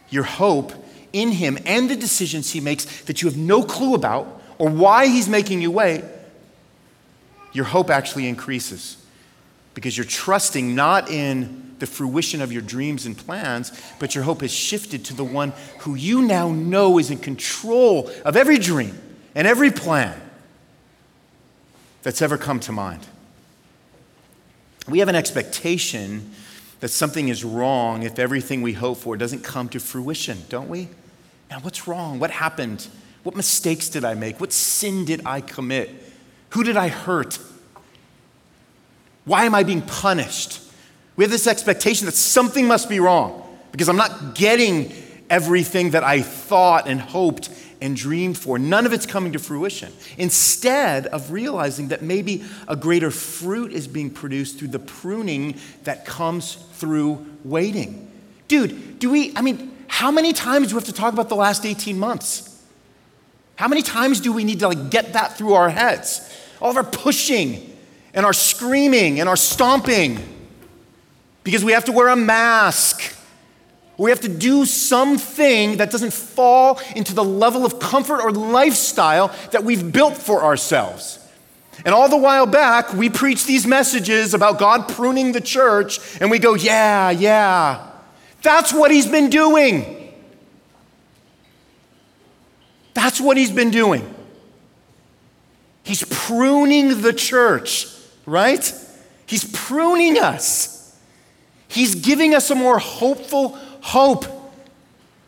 your 0.10 0.24
hope 0.24 0.74
in 1.14 1.32
Him 1.32 1.58
and 1.66 1.90
the 1.90 1.96
decisions 1.96 2.52
He 2.52 2.60
makes 2.60 3.02
that 3.04 3.22
you 3.22 3.30
have 3.30 3.38
no 3.38 3.64
clue 3.64 3.96
about 3.96 4.42
or 4.58 4.70
why 4.70 5.08
He's 5.08 5.30
making 5.30 5.62
you 5.62 5.72
wait, 5.72 6.04
your 7.54 7.66
hope 7.66 7.90
actually 7.90 8.28
increases 8.28 9.04
because 9.74 9.96
you're 9.98 10.06
trusting 10.06 10.74
not 10.76 11.10
in 11.10 11.76
the 11.80 11.86
fruition 11.86 12.42
of 12.42 12.52
your 12.52 12.62
dreams 12.62 13.06
and 13.06 13.16
plans, 13.16 13.72
but 14.00 14.16
your 14.16 14.24
hope 14.24 14.42
has 14.42 14.52
shifted 14.52 15.06
to 15.06 15.14
the 15.14 15.24
one 15.24 15.54
who 15.80 15.96
you 15.96 16.22
now 16.22 16.50
know 16.50 16.98
is 16.98 17.12
in 17.12 17.18
control 17.20 18.10
of 18.26 18.36
every 18.36 18.58
dream 18.58 19.00
and 19.36 19.48
every 19.48 19.72
plan 19.72 20.20
that's 22.02 22.22
ever 22.22 22.38
come 22.38 22.60
to 22.62 22.72
mind. 22.72 23.06
We 24.88 25.00
have 25.00 25.10
an 25.10 25.16
expectation 25.16 26.32
that 26.80 26.90
something 26.90 27.28
is 27.28 27.44
wrong 27.44 28.04
if 28.04 28.20
everything 28.20 28.62
we 28.62 28.74
hope 28.74 28.98
for 28.98 29.18
doesn't 29.18 29.44
come 29.44 29.70
to 29.70 29.80
fruition, 29.80 30.38
don't 30.50 30.70
we? 30.70 30.90
Now, 31.50 31.60
what's 31.60 31.88
wrong? 31.88 32.20
What 32.20 32.32
happened? 32.32 32.88
What 33.24 33.36
mistakes 33.36 33.90
did 33.90 34.06
I 34.06 34.14
make? 34.14 34.40
What 34.40 34.54
sin 34.54 35.06
did 35.06 35.22
I 35.26 35.42
commit? 35.42 35.90
Who 36.52 36.64
did 36.64 36.78
I 36.78 36.88
hurt? 36.88 37.40
Why 39.26 39.46
am 39.46 39.54
I 39.54 39.64
being 39.64 39.82
punished? 39.82 40.62
We 41.16 41.24
have 41.24 41.32
this 41.32 41.48
expectation 41.48 42.06
that 42.06 42.14
something 42.14 42.68
must 42.68 42.88
be 42.88 43.00
wrong 43.00 43.44
because 43.72 43.90
I'm 43.90 43.98
not 43.98 44.36
getting 44.36 44.92
everything 45.30 45.92
that 45.92 46.04
I 46.04 46.22
thought 46.22 46.88
and 46.88 47.02
hoped 47.02 47.50
and 47.82 47.96
dreamed 47.96 48.38
for. 48.38 48.58
None 48.58 48.86
of 48.86 48.94
it's 48.94 49.06
coming 49.06 49.34
to 49.34 49.40
fruition. 49.40 49.92
Instead 50.18 51.08
of 51.08 51.32
realizing 51.32 51.90
that 51.90 52.02
maybe 52.02 52.44
a 52.68 52.76
greater 52.76 53.12
fruit 53.12 53.72
is 53.72 53.88
being 53.88 54.10
produced 54.10 54.58
through 54.58 54.70
the 54.70 54.80
pruning 54.80 55.56
that 55.84 56.06
comes 56.06 56.56
through 56.74 57.26
waiting. 57.44 58.10
Dude, 58.48 59.00
do 59.00 59.10
we, 59.10 59.34
I 59.36 59.42
mean, 59.42 59.76
how 59.88 60.12
many 60.12 60.34
times 60.34 60.70
do 60.70 60.76
we 60.76 60.80
have 60.80 60.86
to 60.86 60.94
talk 60.94 61.14
about 61.14 61.30
the 61.30 61.36
last 61.36 61.66
18 61.66 62.00
months? 62.00 62.47
How 63.58 63.68
many 63.68 63.82
times 63.82 64.22
do 64.22 64.32
we 64.32 64.44
need 64.44 64.60
to 64.60 64.68
like 64.70 64.90
get 64.92 65.14
that 65.14 65.38
through 65.38 65.56
our 65.56 65.70
heads? 65.70 66.22
All 66.62 66.70
of 66.70 66.78
our 66.78 66.84
pushing 66.84 67.76
and 68.14 68.26
our 68.26 68.34
screaming 68.34 69.20
and 69.20 69.28
our 69.28 69.36
stomping 69.36 70.20
because 71.44 71.66
we 71.66 71.72
have 71.72 71.86
to 71.86 71.92
wear 71.92 72.10
a 72.10 72.16
mask. 72.16 73.16
We 73.98 74.12
have 74.12 74.22
to 74.22 74.30
do 74.30 74.66
something 74.66 75.78
that 75.78 75.90
doesn't 75.90 76.14
fall 76.14 76.80
into 76.96 77.16
the 77.16 77.24
level 77.24 77.66
of 77.66 77.80
comfort 77.80 78.22
or 78.22 78.32
lifestyle 78.32 79.36
that 79.52 79.64
we've 79.64 79.92
built 79.92 80.16
for 80.16 80.44
ourselves. 80.44 81.18
And 81.84 81.96
all 81.96 82.10
the 82.10 82.18
while 82.18 82.46
back, 82.46 82.94
we 82.94 83.10
preach 83.10 83.46
these 83.46 83.66
messages 83.66 84.36
about 84.36 84.60
God 84.60 84.88
pruning 84.88 85.32
the 85.32 85.42
church, 85.42 86.00
and 86.22 86.30
we 86.30 86.38
go, 86.38 86.54
yeah, 86.54 87.10
yeah. 87.10 87.88
That's 88.44 88.72
what 88.72 88.92
He's 88.92 89.08
been 89.08 89.30
doing. 89.30 89.97
That's 92.98 93.22
what 93.22 93.38
He's 93.38 93.52
been 93.52 93.70
doing. 93.70 94.12
He's 95.84 96.04
pruning 96.04 97.04
the 97.04 97.14
church, 97.14 97.86
right? 98.26 98.74
He's 99.28 99.44
pruning 99.54 100.18
us. 100.18 100.98
He's 101.68 101.94
giving 101.94 102.34
us 102.34 102.50
a 102.50 102.56
more 102.56 102.80
hopeful 102.80 103.50
hope. 103.82 104.26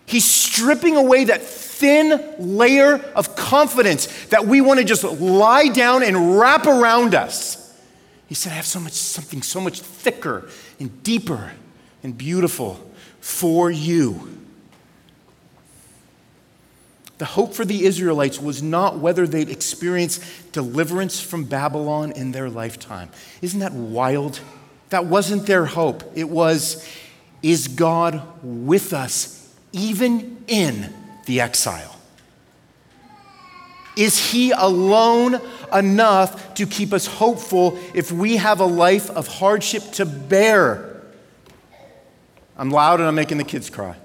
He's 0.07 0.25
stripping 0.25 0.95
away 0.95 1.25
that 1.25 1.43
thin 1.43 2.33
layer 2.39 2.95
of 3.15 3.35
confidence 3.35 4.07
that 4.29 4.47
we 4.47 4.61
want 4.61 4.79
to 4.79 4.83
just 4.83 5.03
lie 5.03 5.67
down 5.67 6.01
and 6.01 6.39
wrap 6.39 6.65
around 6.65 7.13
us. 7.13 7.79
He 8.25 8.33
said, 8.33 8.51
I 8.51 8.55
have 8.55 8.65
so 8.65 8.79
much, 8.79 8.93
something 8.93 9.43
so 9.43 9.61
much 9.61 9.79
thicker 9.79 10.49
and 10.79 11.03
deeper 11.03 11.51
and 12.01 12.17
beautiful 12.17 12.79
for 13.19 13.69
you. 13.69 14.38
The 17.19 17.25
hope 17.25 17.53
for 17.53 17.65
the 17.65 17.85
Israelites 17.85 18.39
was 18.39 18.63
not 18.63 18.97
whether 18.97 19.27
they'd 19.27 19.49
experience 19.49 20.19
deliverance 20.53 21.19
from 21.19 21.43
Babylon 21.43 22.13
in 22.13 22.31
their 22.31 22.49
lifetime. 22.49 23.09
Isn't 23.41 23.59
that 23.59 23.73
wild? 23.73 24.39
That 24.89 25.05
wasn't 25.05 25.45
their 25.45 25.65
hope. 25.65 26.03
It 26.15 26.29
was, 26.29 26.87
is 27.43 27.67
God 27.67 28.23
with 28.41 28.93
us 28.93 29.53
even 29.73 30.43
in 30.47 30.93
the 31.25 31.41
exile? 31.41 31.97
Is 33.97 34.31
He 34.31 34.51
alone 34.51 35.41
enough 35.73 36.53
to 36.53 36.65
keep 36.65 36.93
us 36.93 37.05
hopeful 37.05 37.77
if 37.93 38.13
we 38.13 38.37
have 38.37 38.61
a 38.61 38.65
life 38.65 39.09
of 39.09 39.27
hardship 39.27 39.83
to 39.93 40.05
bear? 40.05 41.01
I'm 42.55 42.69
loud 42.69 43.01
and 43.01 43.09
I'm 43.09 43.15
making 43.15 43.39
the 43.39 43.43
kids 43.43 43.69
cry. 43.69 43.97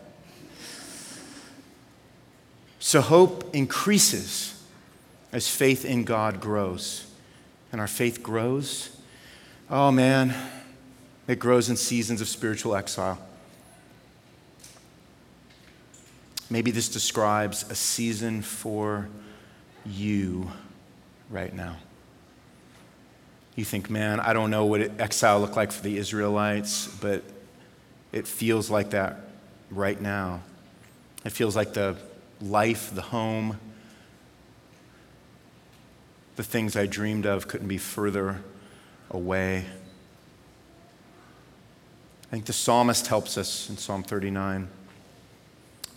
So 2.87 3.01
hope 3.01 3.55
increases 3.55 4.63
as 5.33 5.49
faith 5.49 5.87
in 5.87 6.05
God 6.05 6.39
grows. 6.39 7.11
And 7.73 7.81
our 7.81 7.87
faith 7.87 8.23
grows. 8.23 8.95
Oh 9.71 9.91
man, 9.91 10.35
it 11.27 11.39
grows 11.39 11.71
in 11.71 11.77
seasons 11.77 12.21
of 12.21 12.29
spiritual 12.29 12.77
exile. 12.77 13.19
Maybe 16.51 16.71
this 16.71 16.91
describes 16.91 17.65
a 17.71 17.75
season 17.75 18.43
for 18.43 19.09
you 19.87 20.51
right 21.31 21.55
now. 21.55 21.77
You 23.57 23.65
think, 23.65 23.89
man, 23.89 24.21
I 24.21 24.35
don't 24.35 24.51
know 24.51 24.67
what 24.67 25.01
exile 25.01 25.41
looked 25.41 25.57
like 25.57 25.73
for 25.73 25.83
the 25.83 25.97
Israelites, 25.97 26.87
but 27.01 27.25
it 28.13 28.29
feels 28.29 28.69
like 28.69 28.91
that 28.91 29.21
right 29.71 29.99
now. 29.99 30.43
It 31.25 31.33
feels 31.33 31.57
like 31.57 31.73
the 31.73 31.97
life, 32.45 32.95
the 32.95 33.03
home, 33.03 33.59
the 36.37 36.43
things 36.43 36.77
I 36.77 36.87
dreamed 36.87 37.27
of 37.27 37.49
couldn't 37.49 37.69
be 37.69 37.79
further 37.79 38.43
away. 39.11 39.67
I 42.27 42.31
think 42.31 42.47
the 42.47 42.53
psalmist 42.53 43.07
helps 43.07 43.39
us 43.39 43.69
in 43.71 43.77
Psalm 43.77 44.03
39. 44.03 44.69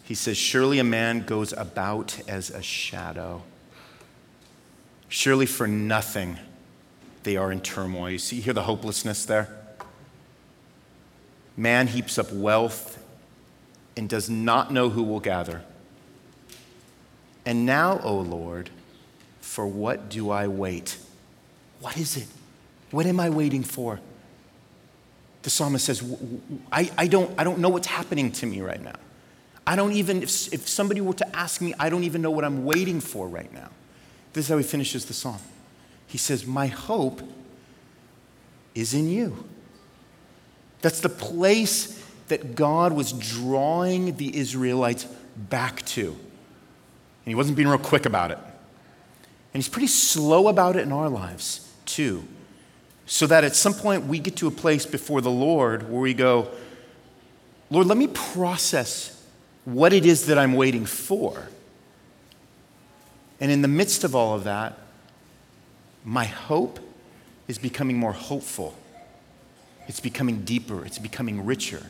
He 0.03 0.13
says, 0.13 0.37
Surely 0.37 0.79
a 0.79 0.83
man 0.83 1.25
goes 1.25 1.53
about 1.53 2.19
as 2.27 2.49
a 2.49 2.61
shadow. 2.61 3.41
Surely 5.09 5.45
for 5.45 5.67
nothing 5.67 6.37
they 7.23 7.35
are 7.35 7.51
in 7.51 7.59
turmoil. 7.59 8.09
You 8.09 8.19
see 8.19 8.39
here 8.39 8.53
the 8.53 8.63
hopelessness 8.63 9.25
there? 9.25 9.49
Man 11.57 11.87
heaps 11.87 12.17
up 12.17 12.31
wealth 12.31 13.03
and 13.97 14.07
does 14.07 14.29
not 14.29 14.71
know 14.71 14.89
who 14.89 15.01
will 15.01 15.19
gather. 15.19 15.63
And 17.47 17.65
now, 17.65 17.99
O 18.03 18.19
Lord, 18.19 18.69
for 19.41 19.65
what 19.65 20.09
do 20.09 20.29
I 20.29 20.47
wait? 20.47 20.97
What 21.79 21.97
is 21.97 22.15
it? 22.15 22.27
What 22.91 23.07
am 23.07 23.19
I 23.19 23.31
waiting 23.31 23.63
for? 23.63 23.99
the 25.47 25.51
psalmist 25.51 25.85
says, 25.85 26.03
I, 26.73 26.91
I, 26.97 27.07
don't, 27.07 27.33
I 27.39 27.45
don't 27.45 27.59
know 27.59 27.69
what's 27.69 27.87
happening 27.87 28.33
to 28.33 28.45
me 28.45 28.59
right 28.59 28.83
now. 28.83 28.97
I 29.65 29.77
don't 29.77 29.93
even, 29.93 30.23
if, 30.23 30.53
if 30.53 30.67
somebody 30.67 30.99
were 30.99 31.13
to 31.13 31.35
ask 31.35 31.61
me, 31.61 31.73
I 31.79 31.89
don't 31.89 32.03
even 32.03 32.21
know 32.21 32.31
what 32.31 32.43
I'm 32.43 32.65
waiting 32.65 32.99
for 32.99 33.29
right 33.29 33.51
now. 33.53 33.69
This 34.33 34.43
is 34.43 34.49
how 34.49 34.57
he 34.57 34.63
finishes 34.65 35.05
the 35.05 35.13
psalm. 35.13 35.39
He 36.05 36.17
says, 36.17 36.45
My 36.45 36.67
hope 36.67 37.21
is 38.75 38.93
in 38.93 39.09
you. 39.09 39.45
That's 40.81 40.99
the 40.99 41.07
place 41.07 42.03
that 42.27 42.55
God 42.55 42.91
was 42.91 43.13
drawing 43.13 44.17
the 44.17 44.37
Israelites 44.37 45.05
back 45.37 45.85
to. 45.85 46.17
And 47.27 47.31
he 47.31 47.35
wasn't 47.35 47.57
being 47.57 47.67
real 47.67 47.77
quick 47.77 48.07
about 48.07 48.31
it. 48.31 48.39
And 48.39 49.61
he's 49.61 49.67
pretty 49.67 49.87
slow 49.87 50.47
about 50.47 50.77
it 50.77 50.83
in 50.83 50.91
our 50.91 51.09
lives, 51.09 51.69
too 51.85 52.23
so 53.07 53.25
that 53.25 53.45
at 53.45 53.55
some 53.55 53.73
point 53.73 54.05
we 54.05 54.19
get 54.19 54.35
to 54.35 54.47
a 54.47 54.51
place 54.51 54.85
before 54.85 55.21
the 55.21 55.31
Lord 55.31 55.89
where 55.89 56.01
we 56.01 56.13
go, 56.13 56.49
Lord, 57.71 57.87
let 57.87 57.97
me 57.97 58.07
process 58.07 59.25
what 59.63 59.93
it 59.93 60.05
is 60.05 60.25
that 60.25 60.37
I'm 60.37 60.53
waiting 60.53 60.85
for. 60.85 61.47
And 63.39 63.49
in 63.49 63.61
the 63.61 63.67
midst 63.67 64.03
of 64.03 64.13
all 64.13 64.35
of 64.35 64.43
that, 64.43 64.77
my 66.03 66.25
hope 66.25 66.79
is 67.47 67.57
becoming 67.57 67.97
more 67.97 68.11
hopeful. 68.11 68.75
It's 69.87 70.01
becoming 70.01 70.43
deeper, 70.43 70.85
it's 70.85 70.99
becoming 70.99 71.45
richer 71.45 71.83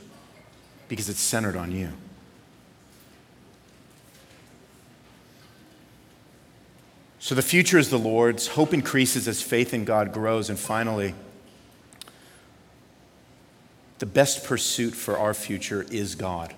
because 0.88 1.10
it's 1.10 1.19
centered 1.19 1.56
on 1.56 1.71
you. 1.71 1.93
So 7.28 7.36
the 7.36 7.42
future 7.42 7.78
is 7.78 7.90
the 7.90 8.00
Lord's. 8.00 8.48
Hope 8.48 8.74
increases 8.74 9.28
as 9.28 9.42
faith 9.42 9.74
in 9.74 9.84
God 9.84 10.13
grows. 10.13 10.50
And 10.50 10.58
finally, 10.58 11.13
the 14.00 14.06
best 14.06 14.46
pursuit 14.46 14.92
for 14.92 15.18
our 15.18 15.34
future 15.34 15.86
is 15.92 16.16
God. 16.16 16.54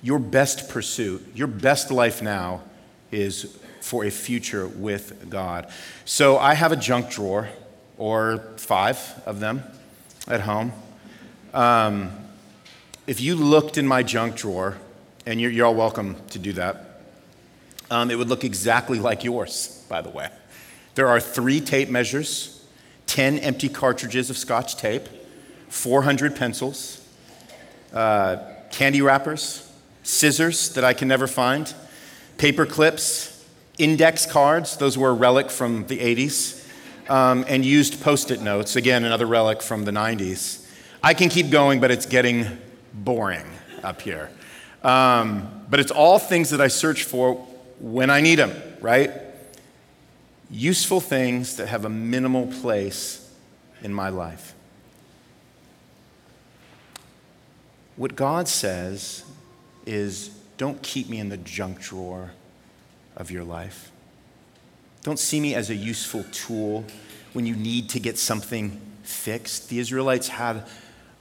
Your 0.00 0.20
best 0.20 0.68
pursuit, 0.68 1.26
your 1.34 1.48
best 1.48 1.90
life 1.90 2.22
now 2.22 2.62
is 3.10 3.58
for 3.80 4.04
a 4.04 4.10
future 4.12 4.68
with 4.68 5.28
God. 5.28 5.68
So 6.04 6.38
I 6.38 6.54
have 6.54 6.70
a 6.70 6.76
junk 6.76 7.10
drawer, 7.10 7.48
or 7.98 8.44
five 8.58 9.20
of 9.26 9.40
them 9.40 9.64
at 10.28 10.42
home. 10.42 10.70
Um, 11.52 12.12
if 13.08 13.20
you 13.20 13.34
looked 13.34 13.76
in 13.76 13.88
my 13.88 14.04
junk 14.04 14.36
drawer, 14.36 14.78
and 15.26 15.40
you're, 15.40 15.50
you're 15.50 15.66
all 15.66 15.74
welcome 15.74 16.14
to 16.28 16.38
do 16.38 16.52
that, 16.52 16.89
um, 17.90 18.10
it 18.10 18.16
would 18.16 18.28
look 18.28 18.44
exactly 18.44 18.98
like 18.98 19.24
yours, 19.24 19.84
by 19.88 20.00
the 20.00 20.10
way. 20.10 20.28
There 20.94 21.08
are 21.08 21.20
three 21.20 21.60
tape 21.60 21.88
measures, 21.88 22.64
10 23.06 23.38
empty 23.38 23.68
cartridges 23.68 24.30
of 24.30 24.36
scotch 24.36 24.76
tape, 24.76 25.08
400 25.68 26.36
pencils, 26.36 27.06
uh, 27.92 28.36
candy 28.70 29.02
wrappers, 29.02 29.70
scissors 30.02 30.74
that 30.74 30.84
I 30.84 30.94
can 30.94 31.08
never 31.08 31.26
find, 31.26 31.72
paper 32.38 32.64
clips, 32.64 33.44
index 33.78 34.26
cards, 34.26 34.76
those 34.76 34.96
were 34.96 35.10
a 35.10 35.14
relic 35.14 35.50
from 35.50 35.86
the 35.86 35.98
80s, 35.98 36.66
um, 37.08 37.44
and 37.48 37.64
used 37.64 38.00
post 38.02 38.30
it 38.30 38.40
notes, 38.40 38.76
again, 38.76 39.04
another 39.04 39.26
relic 39.26 39.62
from 39.62 39.84
the 39.84 39.90
90s. 39.90 40.66
I 41.02 41.14
can 41.14 41.28
keep 41.28 41.50
going, 41.50 41.80
but 41.80 41.90
it's 41.90 42.06
getting 42.06 42.46
boring 42.92 43.46
up 43.82 44.02
here. 44.02 44.30
Um, 44.82 45.64
but 45.68 45.80
it's 45.80 45.90
all 45.90 46.18
things 46.18 46.50
that 46.50 46.60
I 46.60 46.68
search 46.68 47.04
for 47.04 47.46
when 47.80 48.10
I 48.10 48.20
need 48.20 48.36
them, 48.36 48.52
right? 48.80 49.10
useful 50.50 51.00
things 51.00 51.56
that 51.56 51.68
have 51.68 51.84
a 51.84 51.88
minimal 51.88 52.46
place 52.46 53.32
in 53.82 53.94
my 53.94 54.08
life. 54.08 54.54
What 57.96 58.16
God 58.16 58.48
says 58.48 59.24
is 59.86 60.30
don't 60.58 60.82
keep 60.82 61.08
me 61.08 61.18
in 61.18 61.28
the 61.28 61.36
junk 61.36 61.80
drawer 61.80 62.32
of 63.16 63.30
your 63.30 63.44
life. 63.44 63.90
Don't 65.02 65.18
see 65.18 65.40
me 65.40 65.54
as 65.54 65.70
a 65.70 65.74
useful 65.74 66.24
tool 66.32 66.84
when 67.32 67.46
you 67.46 67.54
need 67.54 67.88
to 67.90 68.00
get 68.00 68.18
something 68.18 68.80
fixed. 69.02 69.68
The 69.68 69.78
Israelites 69.78 70.28
had 70.28 70.64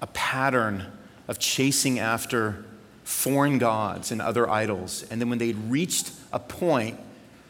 a 0.02 0.08
pattern 0.08 0.86
of 1.28 1.40
chasing 1.40 2.00
after 2.00 2.66
foreign 3.10 3.58
gods 3.58 4.12
and 4.12 4.22
other 4.22 4.48
idols. 4.48 5.04
And 5.10 5.20
then 5.20 5.30
when 5.30 5.40
they'd 5.40 5.58
reached 5.68 6.12
a 6.32 6.38
point 6.38 7.00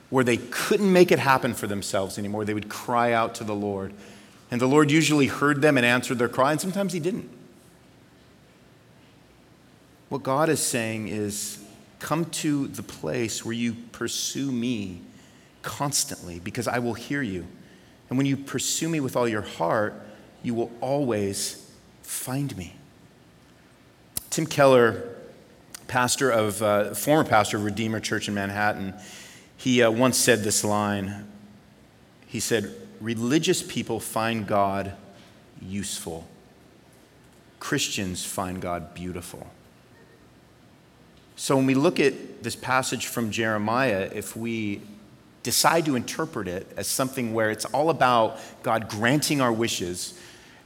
where 0.10 0.24
they 0.24 0.38
couldn't 0.38 0.92
make 0.92 1.12
it 1.12 1.20
happen 1.20 1.54
for 1.54 1.68
themselves 1.68 2.18
anymore, 2.18 2.46
they 2.46 2.54
would 2.54 2.70
cry 2.70 3.12
out 3.12 3.36
to 3.36 3.44
the 3.44 3.54
Lord. 3.54 3.94
And 4.50 4.62
the 4.62 4.68
Lord 4.68 4.90
usually 4.90 5.28
heard 5.28 5.62
them 5.62 5.76
and 5.76 5.86
answered 5.86 6.18
their 6.18 6.30
cry, 6.30 6.54
and 6.54 6.62
sometimes 6.62 6.94
He 6.94 7.02
didn't. 7.02 7.30
What 10.08 10.24
God 10.24 10.48
is 10.48 10.62
saying 10.62 11.10
is 11.10 11.62
come 12.00 12.26
to 12.26 12.68
the 12.68 12.82
place 12.82 13.44
where 13.44 13.54
you 13.54 13.76
pursue 13.92 14.54
me 14.54 15.02
constantly 15.62 16.40
because 16.40 16.70
I 16.70 16.80
will 16.80 16.94
hear 16.94 17.22
you. 17.22 17.46
And 18.08 18.18
when 18.18 18.26
you 18.26 18.38
pursue 18.38 18.88
me 18.88 19.02
with 19.02 19.18
all 19.18 19.28
your 19.28 19.42
heart, 19.42 19.94
you 20.42 20.54
will 20.54 20.72
always 20.80 21.70
find 22.02 22.56
me. 22.58 22.78
Tim 24.30 24.46
Keller, 24.46 25.19
pastor 25.90 26.30
of, 26.30 26.62
uh, 26.62 26.94
former 26.94 27.28
pastor 27.28 27.58
of 27.58 27.66
Redeemer 27.66 28.00
Church 28.00 28.30
in 28.30 28.34
Manhattan, 28.34 28.94
he 29.58 29.84
uh, 29.84 29.92
once 29.92 30.18
said 30.18 30.44
this 30.44 30.64
line. 30.64 31.28
He 32.28 32.40
said, 32.40 32.74
Religious 33.02 33.64
people 33.64 34.00
find 34.00 34.48
God 34.48 34.94
useful, 35.62 36.28
Christians 37.60 38.26
find 38.26 38.62
God 38.62 38.94
beautiful. 38.94 39.48
So 41.36 41.56
when 41.56 41.66
we 41.66 41.74
look 41.74 42.00
at 42.00 42.44
this 42.44 42.56
passage 42.56 43.08
from 43.08 43.32
Jeremiah, 43.32 44.10
if 44.14 44.36
we 44.36 44.82
decide 45.44 45.86
to 45.86 45.96
interpret 45.96 46.50
it 46.50 46.68
as 46.76 46.86
something 46.88 47.34
where 47.34 47.50
it's 47.50 47.64
all 47.66 47.90
about 47.90 48.38
God 48.62 48.90
granting 48.90 49.40
our 49.40 49.54
wishes, 49.54 50.20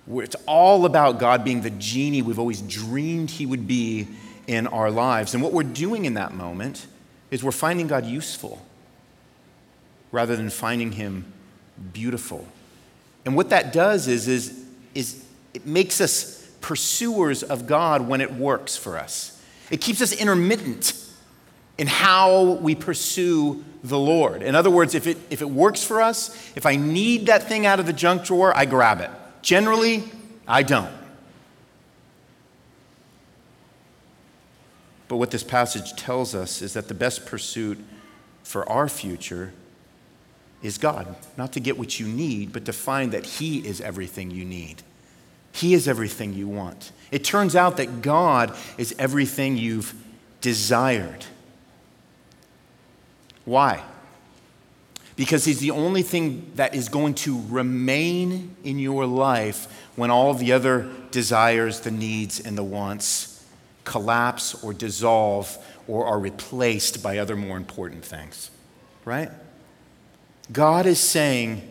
where 0.08 0.26
it's 0.26 0.36
all 0.48 0.86
about 0.86 1.20
God 1.20 1.44
being 1.44 1.62
the 1.62 1.70
genie 1.70 2.24
we've 2.24 2.40
always 2.40 2.62
dreamed 2.62 3.30
He 3.30 3.46
would 3.46 3.68
be 3.68 4.08
in 4.48 4.68
our 4.68 4.92
lives. 4.92 5.34
And 5.34 5.44
what 5.44 5.54
we're 5.54 5.64
doing 5.64 6.06
in 6.06 6.16
that 6.16 6.34
moment 6.34 6.88
is 7.32 7.44
we're 7.44 7.52
finding 7.52 7.88
God 7.88 8.06
useful 8.06 8.62
rather 10.12 10.36
than 10.36 10.50
finding 10.50 10.92
Him 10.92 11.26
beautiful. 11.92 12.48
And 13.26 13.36
what 13.36 13.50
that 13.50 13.74
does 13.74 14.08
is, 14.08 14.28
is, 14.28 14.66
is 14.94 15.26
it 15.54 15.66
makes 15.66 16.02
us 16.02 16.48
pursuers 16.62 17.44
of 17.44 17.68
God 17.68 18.08
when 18.08 18.22
it 18.22 18.34
works 18.34 18.78
for 18.78 18.98
us. 18.98 19.42
It 19.72 19.82
keeps 19.82 20.02
us 20.02 20.14
intermittent 20.14 20.94
in 21.78 21.88
how 21.88 22.54
we 22.54 22.76
pursue 22.76 23.64
the 23.84 23.98
Lord. 23.98 24.42
In 24.42 24.56
other 24.56 24.70
words, 24.70 24.96
if 24.96 25.08
it, 25.08 25.18
if 25.30 25.42
it 25.42 25.50
works 25.50 25.84
for 25.84 26.02
us, 26.02 26.30
if 26.56 26.66
I 26.66 26.76
need 26.76 27.26
that 27.26 27.44
thing 27.44 27.66
out 27.66 27.80
of 27.80 27.86
the 27.86 27.94
junk 27.94 28.24
drawer, 28.24 28.56
I 28.56 28.66
grab 28.66 29.02
it. 29.02 29.10
Generally, 29.42 30.04
I 30.48 30.64
don't. 30.64 30.94
But 35.08 35.18
what 35.18 35.32
this 35.32 35.44
passage 35.44 35.94
tells 35.96 36.34
us 36.34 36.62
is 36.62 36.74
that 36.74 36.88
the 36.88 36.94
best 36.94 37.26
pursuit 37.26 37.80
for 38.44 38.68
our 38.70 38.88
future 38.88 39.54
is 40.62 40.78
God. 40.78 41.16
Not 41.38 41.54
to 41.54 41.60
get 41.60 41.78
what 41.78 42.00
you 42.00 42.08
need, 42.08 42.54
but 42.54 42.66
to 42.66 42.74
find 42.74 43.12
that 43.12 43.26
He 43.26 43.60
is 43.68 43.82
everything 43.82 44.32
you 44.32 44.46
need. 44.46 44.82
He 45.52 45.74
is 45.74 45.88
everything 45.88 46.34
you 46.34 46.48
want. 46.48 46.92
It 47.12 47.24
turns 47.24 47.56
out 47.56 47.78
that 47.78 48.02
God 48.02 48.56
is 48.78 48.96
everything 48.98 49.58
you've 49.58 49.94
desired. 50.42 51.26
Why? 53.46 53.84
Because 55.16 55.46
He's 55.46 55.60
the 55.60 55.72
only 55.72 56.02
thing 56.02 56.52
that 56.56 56.74
is 56.74 56.90
going 56.90 57.14
to 57.16 57.44
remain 57.50 58.56
in 58.64 58.80
your 58.80 59.06
life 59.06 59.68
when 59.96 60.10
all 60.10 60.34
the 60.34 60.54
other 60.54 60.90
desires, 61.12 61.82
the 61.82 61.92
needs, 61.92 62.40
and 62.40 62.58
the 62.58 62.64
wants 62.64 63.33
collapse 63.84 64.64
or 64.64 64.74
dissolve 64.74 65.58
or 65.88 66.06
are 66.06 66.20
replaced 66.20 67.04
by 67.04 67.18
other 67.18 67.36
more 67.36 67.58
important 67.58 68.06
things. 68.06 68.50
Right? 69.06 69.30
God 70.52 70.86
is 70.86 71.00
saying, 71.00 71.62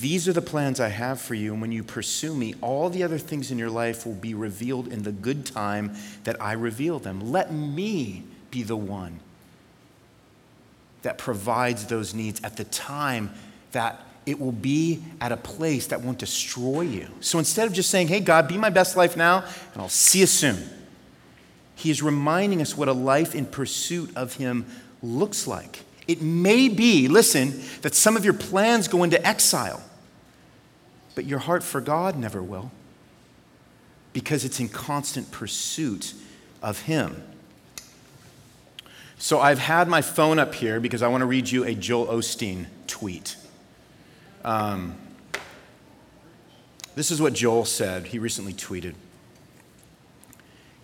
These 0.00 0.28
are 0.28 0.32
the 0.32 0.42
plans 0.42 0.80
I 0.80 0.88
have 0.88 1.20
for 1.20 1.34
you, 1.34 1.52
and 1.52 1.60
when 1.60 1.72
you 1.72 1.82
pursue 1.82 2.34
me, 2.34 2.54
all 2.60 2.90
the 2.90 3.02
other 3.02 3.18
things 3.18 3.50
in 3.50 3.58
your 3.58 3.70
life 3.70 4.06
will 4.06 4.14
be 4.14 4.34
revealed 4.34 4.88
in 4.88 5.02
the 5.02 5.12
good 5.12 5.46
time 5.46 5.94
that 6.24 6.40
I 6.40 6.52
reveal 6.52 6.98
them. 6.98 7.32
Let 7.32 7.52
me 7.52 8.24
be 8.50 8.62
the 8.62 8.76
one 8.76 9.20
that 11.02 11.18
provides 11.18 11.86
those 11.86 12.14
needs 12.14 12.40
at 12.42 12.56
the 12.56 12.64
time 12.64 13.30
that 13.72 14.00
it 14.26 14.40
will 14.40 14.52
be 14.52 15.02
at 15.20 15.30
a 15.30 15.36
place 15.36 15.86
that 15.86 16.00
won't 16.00 16.18
destroy 16.18 16.80
you. 16.80 17.06
So 17.20 17.38
instead 17.38 17.68
of 17.68 17.72
just 17.72 17.90
saying, 17.90 18.08
hey, 18.08 18.18
God, 18.18 18.48
be 18.48 18.58
my 18.58 18.70
best 18.70 18.96
life 18.96 19.16
now, 19.16 19.44
and 19.72 19.82
I'll 19.82 19.88
see 19.88 20.18
you 20.20 20.26
soon, 20.26 20.68
He 21.76 21.90
is 21.90 22.02
reminding 22.02 22.60
us 22.60 22.76
what 22.76 22.88
a 22.88 22.92
life 22.92 23.34
in 23.34 23.46
pursuit 23.46 24.10
of 24.16 24.34
Him 24.34 24.66
looks 25.02 25.46
like. 25.46 25.84
It 26.08 26.22
may 26.22 26.68
be, 26.68 27.06
listen, 27.06 27.60
that 27.82 27.94
some 27.94 28.16
of 28.16 28.24
your 28.24 28.34
plans 28.34 28.88
go 28.88 29.04
into 29.04 29.24
exile, 29.24 29.82
but 31.14 31.26
your 31.26 31.38
heart 31.38 31.62
for 31.62 31.80
God 31.80 32.16
never 32.16 32.42
will 32.42 32.72
because 34.14 34.46
it's 34.46 34.58
in 34.58 34.70
constant 34.70 35.30
pursuit 35.30 36.14
of 36.62 36.80
Him. 36.80 37.22
So 39.18 39.40
I've 39.40 39.58
had 39.58 39.86
my 39.86 40.00
phone 40.00 40.38
up 40.38 40.54
here 40.54 40.80
because 40.80 41.02
I 41.02 41.08
want 41.08 41.20
to 41.20 41.26
read 41.26 41.50
you 41.50 41.64
a 41.64 41.74
Joel 41.74 42.06
Osteen 42.06 42.66
tweet. 42.86 43.36
Um, 44.44 44.94
this 46.94 47.10
is 47.10 47.20
what 47.20 47.34
Joel 47.34 47.66
said. 47.66 48.06
He 48.06 48.18
recently 48.18 48.54
tweeted 48.54 48.94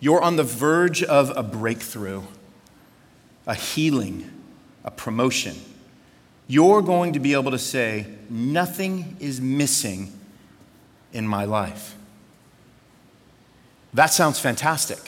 You're 0.03 0.21
on 0.21 0.35
the 0.35 0.43
verge 0.43 1.01
of 1.01 1.31
a 1.33 1.41
breakthrough, 1.41 2.23
a 3.47 3.55
healing, 3.55 4.29
a 4.83 4.91
promotion. 4.91 5.55
You're 6.45 6.81
going 6.81 7.13
to 7.13 7.21
be 7.21 7.31
able 7.31 7.51
to 7.51 7.57
say, 7.57 8.07
Nothing 8.29 9.15
is 9.21 9.39
missing 9.39 10.11
in 11.13 11.25
my 11.25 11.45
life. 11.45 11.95
That 13.93 14.07
sounds 14.07 14.39
fantastic 14.39 14.99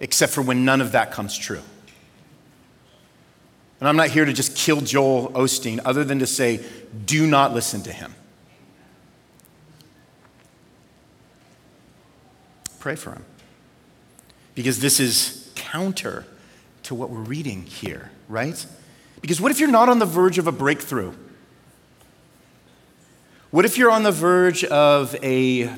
except 0.00 0.32
for 0.32 0.42
when 0.42 0.64
none 0.64 0.80
of 0.80 0.90
that 0.90 1.12
comes 1.12 1.38
true. 1.38 1.62
And 3.78 3.88
I'm 3.88 3.94
not 3.96 4.08
here 4.08 4.24
to 4.24 4.32
just 4.32 4.56
kill 4.56 4.80
Joel 4.80 5.30
Osteen, 5.30 5.78
other 5.84 6.02
than 6.02 6.18
to 6.18 6.26
say, 6.26 6.58
do 7.06 7.24
not 7.28 7.54
listen 7.54 7.84
to 7.84 7.92
him. 7.92 8.16
Pray 12.82 12.96
for 12.96 13.12
him. 13.12 13.24
Because 14.56 14.80
this 14.80 14.98
is 14.98 15.52
counter 15.54 16.26
to 16.82 16.96
what 16.96 17.10
we're 17.10 17.20
reading 17.20 17.62
here, 17.62 18.10
right? 18.28 18.66
Because 19.20 19.40
what 19.40 19.52
if 19.52 19.60
you're 19.60 19.70
not 19.70 19.88
on 19.88 20.00
the 20.00 20.04
verge 20.04 20.36
of 20.36 20.48
a 20.48 20.52
breakthrough? 20.52 21.12
What 23.52 23.64
if 23.64 23.78
you're 23.78 23.92
on 23.92 24.02
the 24.02 24.10
verge 24.10 24.64
of 24.64 25.14
a 25.22 25.72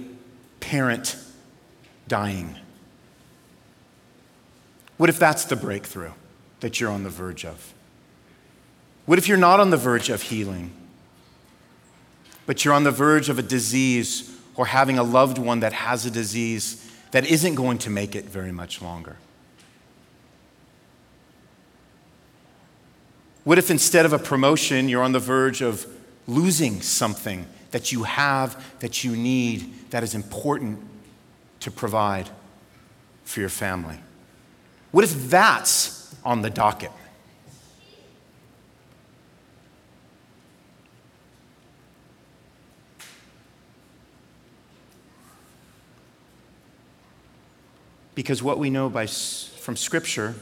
parent 0.60 1.18
dying? 2.08 2.56
What 4.96 5.10
if 5.10 5.18
that's 5.18 5.44
the 5.44 5.56
breakthrough 5.56 6.12
that 6.60 6.80
you're 6.80 6.90
on 6.90 7.04
the 7.04 7.10
verge 7.10 7.44
of? 7.44 7.74
What 9.04 9.18
if 9.18 9.28
you're 9.28 9.36
not 9.36 9.60
on 9.60 9.68
the 9.68 9.76
verge 9.76 10.08
of 10.08 10.22
healing, 10.22 10.72
but 12.46 12.64
you're 12.64 12.72
on 12.72 12.84
the 12.84 12.90
verge 12.90 13.28
of 13.28 13.38
a 13.38 13.42
disease 13.42 14.34
or 14.56 14.64
having 14.64 14.98
a 14.98 15.02
loved 15.02 15.36
one 15.36 15.60
that 15.60 15.74
has 15.74 16.06
a 16.06 16.10
disease 16.10 16.80
that 17.14 17.24
isn't 17.26 17.54
going 17.54 17.78
to 17.78 17.90
make 17.90 18.16
it 18.16 18.24
very 18.24 18.50
much 18.50 18.82
longer? 18.82 19.14
What 23.44 23.56
if 23.56 23.70
instead 23.70 24.04
of 24.04 24.12
a 24.12 24.18
promotion, 24.18 24.88
you're 24.88 25.04
on 25.04 25.12
the 25.12 25.20
verge 25.20 25.62
of 25.62 25.86
losing 26.26 26.82
something 26.82 27.46
that 27.70 27.92
you 27.92 28.02
have, 28.02 28.60
that 28.80 29.04
you 29.04 29.14
need, 29.14 29.90
that 29.90 30.02
is 30.02 30.16
important 30.16 30.80
to 31.60 31.70
provide 31.70 32.28
for 33.22 33.38
your 33.38 33.48
family? 33.48 34.00
What 34.90 35.04
if 35.04 35.30
that's 35.30 36.16
on 36.24 36.42
the 36.42 36.50
docket? 36.50 36.90
Because 48.14 48.42
what 48.42 48.58
we 48.58 48.70
know 48.70 48.88
by, 48.88 49.06
from 49.06 49.76
Scripture 49.76 50.34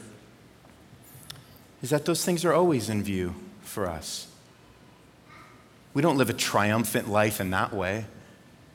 is 1.81 1.89
that 1.89 2.05
those 2.05 2.23
things 2.23 2.45
are 2.45 2.53
always 2.53 2.89
in 2.89 3.03
view 3.03 3.35
for 3.63 3.87
us. 3.87 4.27
We 5.93 6.01
don't 6.01 6.17
live 6.17 6.29
a 6.29 6.33
triumphant 6.33 7.09
life 7.09 7.39
in 7.39 7.51
that 7.51 7.73
way, 7.73 8.05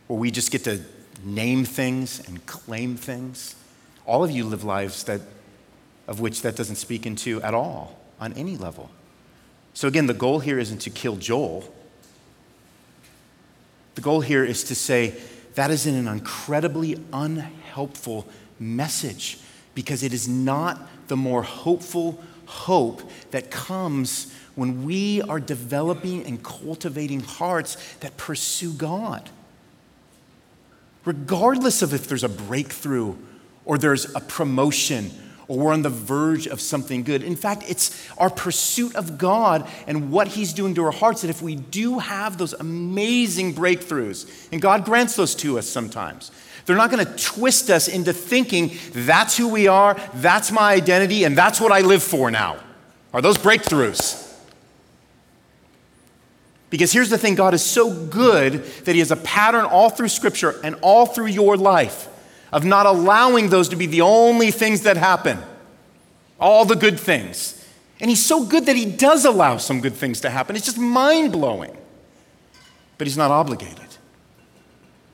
where 0.06 0.18
we 0.18 0.30
just 0.30 0.50
get 0.50 0.64
to 0.64 0.80
name 1.24 1.64
things 1.64 2.26
and 2.28 2.44
claim 2.46 2.96
things. 2.96 3.56
All 4.06 4.22
of 4.22 4.30
you 4.30 4.44
live 4.44 4.64
lives 4.64 5.04
that, 5.04 5.20
of 6.06 6.20
which 6.20 6.42
that 6.42 6.56
doesn't 6.56 6.76
speak 6.76 7.06
into 7.06 7.42
at 7.42 7.54
all 7.54 7.98
on 8.20 8.32
any 8.34 8.56
level. 8.56 8.90
So, 9.74 9.86
again, 9.88 10.06
the 10.06 10.14
goal 10.14 10.40
here 10.40 10.58
isn't 10.58 10.78
to 10.78 10.90
kill 10.90 11.16
Joel. 11.16 11.72
The 13.94 14.00
goal 14.00 14.20
here 14.20 14.44
is 14.44 14.64
to 14.64 14.74
say 14.74 15.14
that 15.54 15.70
is 15.70 15.86
an 15.86 16.06
incredibly 16.06 16.98
unhelpful 17.12 18.28
message 18.60 19.38
because 19.74 20.02
it 20.02 20.12
is 20.12 20.28
not 20.28 20.80
the 21.08 21.16
more 21.16 21.42
hopeful 21.42 22.22
hope 22.46 23.02
that 23.30 23.50
comes 23.50 24.32
when 24.54 24.84
we 24.84 25.22
are 25.22 25.38
developing 25.38 26.24
and 26.24 26.42
cultivating 26.42 27.20
hearts 27.20 27.76
that 28.00 28.16
pursue 28.16 28.72
God. 28.72 29.30
Regardless 31.04 31.82
of 31.82 31.94
if 31.94 32.08
there's 32.08 32.24
a 32.24 32.28
breakthrough 32.28 33.14
or 33.64 33.78
there's 33.78 34.14
a 34.14 34.20
promotion 34.20 35.10
or 35.48 35.58
we're 35.58 35.72
on 35.72 35.82
the 35.82 35.90
verge 35.90 36.46
of 36.46 36.60
something 36.60 37.02
good. 37.02 37.22
In 37.22 37.34
fact, 37.34 37.64
it's 37.66 38.08
our 38.18 38.28
pursuit 38.28 38.94
of 38.94 39.16
God 39.16 39.66
and 39.86 40.10
what 40.10 40.28
He's 40.28 40.52
doing 40.52 40.74
to 40.74 40.84
our 40.84 40.92
hearts 40.92 41.22
that 41.22 41.30
if 41.30 41.40
we 41.40 41.56
do 41.56 41.98
have 41.98 42.36
those 42.36 42.52
amazing 42.52 43.54
breakthroughs, 43.54 44.28
and 44.52 44.60
God 44.60 44.84
grants 44.84 45.16
those 45.16 45.34
to 45.36 45.58
us 45.58 45.66
sometimes, 45.66 46.30
they're 46.68 46.76
not 46.76 46.90
going 46.90 47.04
to 47.04 47.12
twist 47.16 47.70
us 47.70 47.88
into 47.88 48.12
thinking 48.12 48.72
that's 48.92 49.36
who 49.36 49.48
we 49.48 49.68
are, 49.68 49.96
that's 50.14 50.52
my 50.52 50.74
identity, 50.74 51.24
and 51.24 51.36
that's 51.36 51.60
what 51.60 51.72
I 51.72 51.80
live 51.80 52.02
for 52.02 52.30
now. 52.30 52.58
Are 53.12 53.22
those 53.22 53.38
breakthroughs? 53.38 54.28
Because 56.70 56.92
here's 56.92 57.08
the 57.08 57.16
thing 57.16 57.34
God 57.34 57.54
is 57.54 57.64
so 57.64 57.90
good 58.06 58.64
that 58.84 58.92
He 58.92 58.98
has 58.98 59.10
a 59.10 59.16
pattern 59.16 59.64
all 59.64 59.88
through 59.88 60.08
Scripture 60.08 60.60
and 60.62 60.76
all 60.82 61.06
through 61.06 61.26
your 61.26 61.56
life 61.56 62.08
of 62.52 62.64
not 62.64 62.84
allowing 62.84 63.48
those 63.48 63.70
to 63.70 63.76
be 63.76 63.86
the 63.86 64.02
only 64.02 64.50
things 64.50 64.82
that 64.82 64.98
happen, 64.98 65.38
all 66.38 66.66
the 66.66 66.76
good 66.76 67.00
things. 67.00 67.66
And 68.00 68.10
He's 68.10 68.24
so 68.24 68.44
good 68.44 68.66
that 68.66 68.76
He 68.76 68.84
does 68.84 69.24
allow 69.24 69.56
some 69.56 69.80
good 69.80 69.94
things 69.94 70.20
to 70.20 70.28
happen. 70.30 70.54
It's 70.54 70.66
just 70.66 70.78
mind 70.78 71.32
blowing. 71.32 71.74
But 72.98 73.06
He's 73.06 73.16
not 73.16 73.30
obligated 73.30 73.96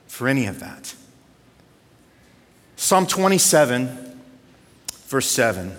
for 0.09 0.27
any 0.27 0.47
of 0.47 0.59
that. 0.59 0.97
Psalm 2.85 3.07
27, 3.07 4.21
verse 5.07 5.31
7. 5.31 5.75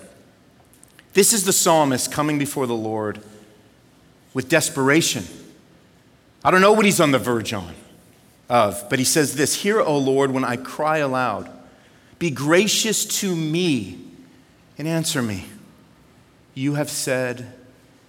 This 1.13 1.33
is 1.33 1.45
the 1.45 1.53
psalmist 1.53 2.11
coming 2.11 2.39
before 2.39 2.65
the 2.65 2.73
Lord 2.73 3.21
with 4.33 4.49
desperation 4.49 5.23
I 6.43 6.49
don't 6.49 6.61
know 6.61 6.73
what 6.73 6.83
he's 6.83 6.99
on 6.99 7.11
the 7.11 7.19
verge 7.19 7.53
on 7.53 7.75
of, 8.49 8.89
but 8.89 8.97
he 8.97 9.05
says 9.05 9.35
this 9.35 9.53
Hear, 9.53 9.79
O 9.79 9.99
Lord, 9.99 10.31
when 10.31 10.43
I 10.43 10.55
cry 10.55 10.97
aloud. 10.97 11.47
Be 12.17 12.31
gracious 12.31 13.05
to 13.19 13.35
me 13.35 13.99
and 14.79 14.87
answer 14.87 15.21
me. 15.21 15.45
You 16.55 16.73
have 16.73 16.89
said, 16.89 17.53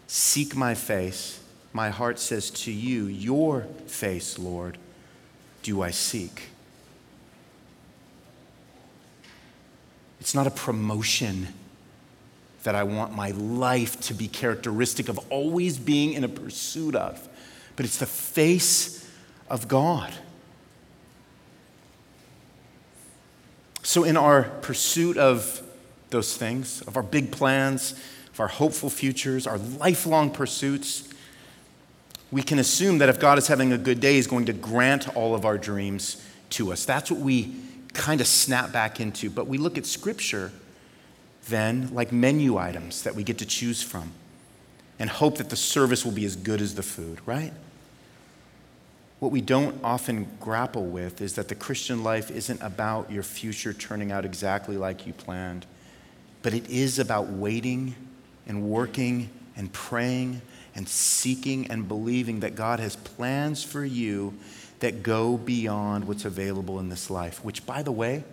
Seek 0.06 0.56
my 0.56 0.74
face. 0.74 1.44
My 1.74 1.90
heart 1.90 2.18
says 2.18 2.50
to 2.50 2.72
you, 2.72 3.04
Your 3.04 3.64
face, 3.88 4.38
Lord, 4.38 4.78
do 5.62 5.82
I 5.82 5.90
seek. 5.90 6.44
It's 10.26 10.34
not 10.34 10.48
a 10.48 10.50
promotion 10.50 11.46
that 12.64 12.74
I 12.74 12.82
want 12.82 13.14
my 13.14 13.30
life 13.30 14.00
to 14.00 14.12
be 14.12 14.26
characteristic 14.26 15.08
of 15.08 15.20
always 15.30 15.78
being 15.78 16.14
in 16.14 16.24
a 16.24 16.28
pursuit 16.28 16.96
of 16.96 17.28
but 17.76 17.86
it's 17.86 17.98
the 17.98 18.06
face 18.06 19.08
of 19.48 19.68
God. 19.68 20.12
So, 23.84 24.02
in 24.02 24.16
our 24.16 24.42
pursuit 24.62 25.16
of 25.16 25.62
those 26.10 26.36
things, 26.36 26.82
of 26.82 26.96
our 26.96 27.04
big 27.04 27.30
plans, 27.30 27.92
of 28.32 28.40
our 28.40 28.48
hopeful 28.48 28.90
futures, 28.90 29.46
our 29.46 29.58
lifelong 29.58 30.32
pursuits, 30.32 31.08
we 32.32 32.42
can 32.42 32.58
assume 32.58 32.98
that 32.98 33.08
if 33.08 33.20
God 33.20 33.38
is 33.38 33.46
having 33.46 33.72
a 33.72 33.78
good 33.78 34.00
day, 34.00 34.14
He's 34.14 34.26
going 34.26 34.46
to 34.46 34.52
grant 34.52 35.14
all 35.14 35.36
of 35.36 35.44
our 35.44 35.56
dreams 35.56 36.20
to 36.50 36.72
us. 36.72 36.84
That's 36.84 37.12
what 37.12 37.20
we 37.20 37.54
kind 37.96 38.20
of 38.20 38.26
snap 38.26 38.72
back 38.72 39.00
into. 39.00 39.30
But 39.30 39.46
we 39.46 39.58
look 39.58 39.78
at 39.78 39.86
Scripture 39.86 40.52
then 41.48 41.94
like 41.94 42.12
menu 42.12 42.58
items 42.58 43.02
that 43.02 43.14
we 43.14 43.22
get 43.22 43.38
to 43.38 43.46
choose 43.46 43.82
from 43.82 44.12
and 44.98 45.08
hope 45.08 45.38
that 45.38 45.50
the 45.50 45.56
service 45.56 46.04
will 46.04 46.12
be 46.12 46.24
as 46.24 46.36
good 46.36 46.60
as 46.60 46.74
the 46.74 46.82
food, 46.82 47.20
right? 47.26 47.52
What 49.18 49.32
we 49.32 49.40
don't 49.40 49.82
often 49.82 50.28
grapple 50.40 50.84
with 50.84 51.20
is 51.20 51.34
that 51.34 51.48
the 51.48 51.54
Christian 51.54 52.02
life 52.02 52.30
isn't 52.30 52.60
about 52.62 53.10
your 53.10 53.22
future 53.22 53.72
turning 53.72 54.12
out 54.12 54.24
exactly 54.24 54.76
like 54.76 55.06
you 55.06 55.12
planned, 55.12 55.66
but 56.42 56.52
it 56.52 56.68
is 56.68 56.98
about 56.98 57.28
waiting 57.28 57.94
and 58.46 58.68
working 58.68 59.30
and 59.56 59.72
praying 59.72 60.42
and 60.74 60.88
seeking 60.88 61.70
and 61.70 61.88
believing 61.88 62.40
that 62.40 62.54
God 62.54 62.78
has 62.80 62.96
plans 62.96 63.62
for 63.62 63.84
you 63.84 64.34
that 64.80 65.02
go 65.02 65.36
beyond 65.36 66.06
what's 66.06 66.24
available 66.24 66.78
in 66.78 66.88
this 66.88 67.10
life, 67.10 67.44
which, 67.44 67.64
by 67.64 67.82
the 67.82 67.92
way, 67.92 68.24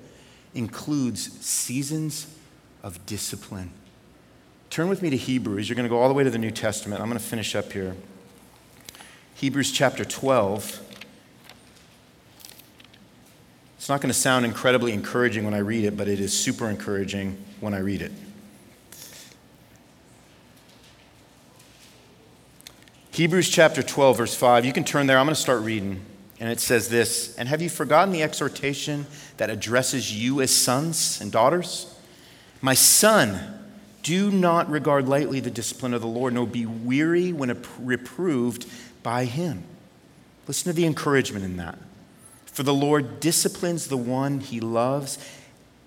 includes 0.53 1.39
seasons 1.45 2.27
of 2.83 3.05
discipline. 3.05 3.71
Turn 4.69 4.89
with 4.89 5.01
me 5.01 5.09
to 5.09 5.17
Hebrews. 5.17 5.69
You're 5.69 5.75
going 5.75 5.87
to 5.87 5.89
go 5.89 6.01
all 6.01 6.07
the 6.07 6.13
way 6.13 6.23
to 6.23 6.29
the 6.29 6.37
New 6.37 6.51
Testament. 6.51 7.01
I'm 7.01 7.07
going 7.07 7.19
to 7.19 7.25
finish 7.25 7.55
up 7.55 7.71
here. 7.71 7.95
Hebrews 9.35 9.71
chapter 9.71 10.03
12. 10.03 10.81
It's 13.77 13.89
not 13.89 14.01
going 14.01 14.11
to 14.11 14.17
sound 14.17 14.45
incredibly 14.45 14.93
encouraging 14.93 15.43
when 15.43 15.53
I 15.53 15.59
read 15.59 15.85
it, 15.85 15.97
but 15.97 16.07
it 16.07 16.19
is 16.19 16.37
super 16.37 16.69
encouraging 16.69 17.37
when 17.59 17.73
I 17.73 17.79
read 17.79 18.01
it. 18.01 18.11
Hebrews 23.11 23.49
chapter 23.49 23.83
12, 23.83 24.17
verse 24.17 24.35
5. 24.35 24.65
You 24.65 24.73
can 24.73 24.83
turn 24.83 25.05
there. 25.05 25.19
I'm 25.19 25.25
going 25.25 25.35
to 25.35 25.41
start 25.41 25.61
reading. 25.61 26.03
And 26.43 26.51
it 26.51 26.59
says 26.59 26.89
this 26.89 27.33
And 27.37 27.47
have 27.47 27.61
you 27.61 27.69
forgotten 27.69 28.11
the 28.11 28.21
exhortation 28.21 29.05
that 29.37 29.49
addresses 29.49 30.13
you 30.13 30.41
as 30.41 30.51
sons 30.51 31.21
and 31.21 31.31
daughters? 31.31 31.97
My 32.59 32.73
son, 32.73 33.61
do 34.01 34.29
not 34.29 34.69
regard 34.69 35.07
lightly 35.07 35.39
the 35.39 35.49
discipline 35.49 35.93
of 35.93 36.01
the 36.01 36.07
Lord, 36.07 36.33
nor 36.33 36.45
be 36.45 36.65
weary 36.65 37.31
when 37.31 37.63
reproved 37.79 38.69
by 39.03 39.23
him. 39.23 39.63
Listen 40.45 40.69
to 40.69 40.75
the 40.75 40.85
encouragement 40.85 41.45
in 41.45 41.55
that. 41.55 41.79
For 42.47 42.63
the 42.63 42.73
Lord 42.73 43.21
disciplines 43.21 43.87
the 43.87 43.95
one 43.95 44.41
he 44.41 44.59
loves 44.59 45.17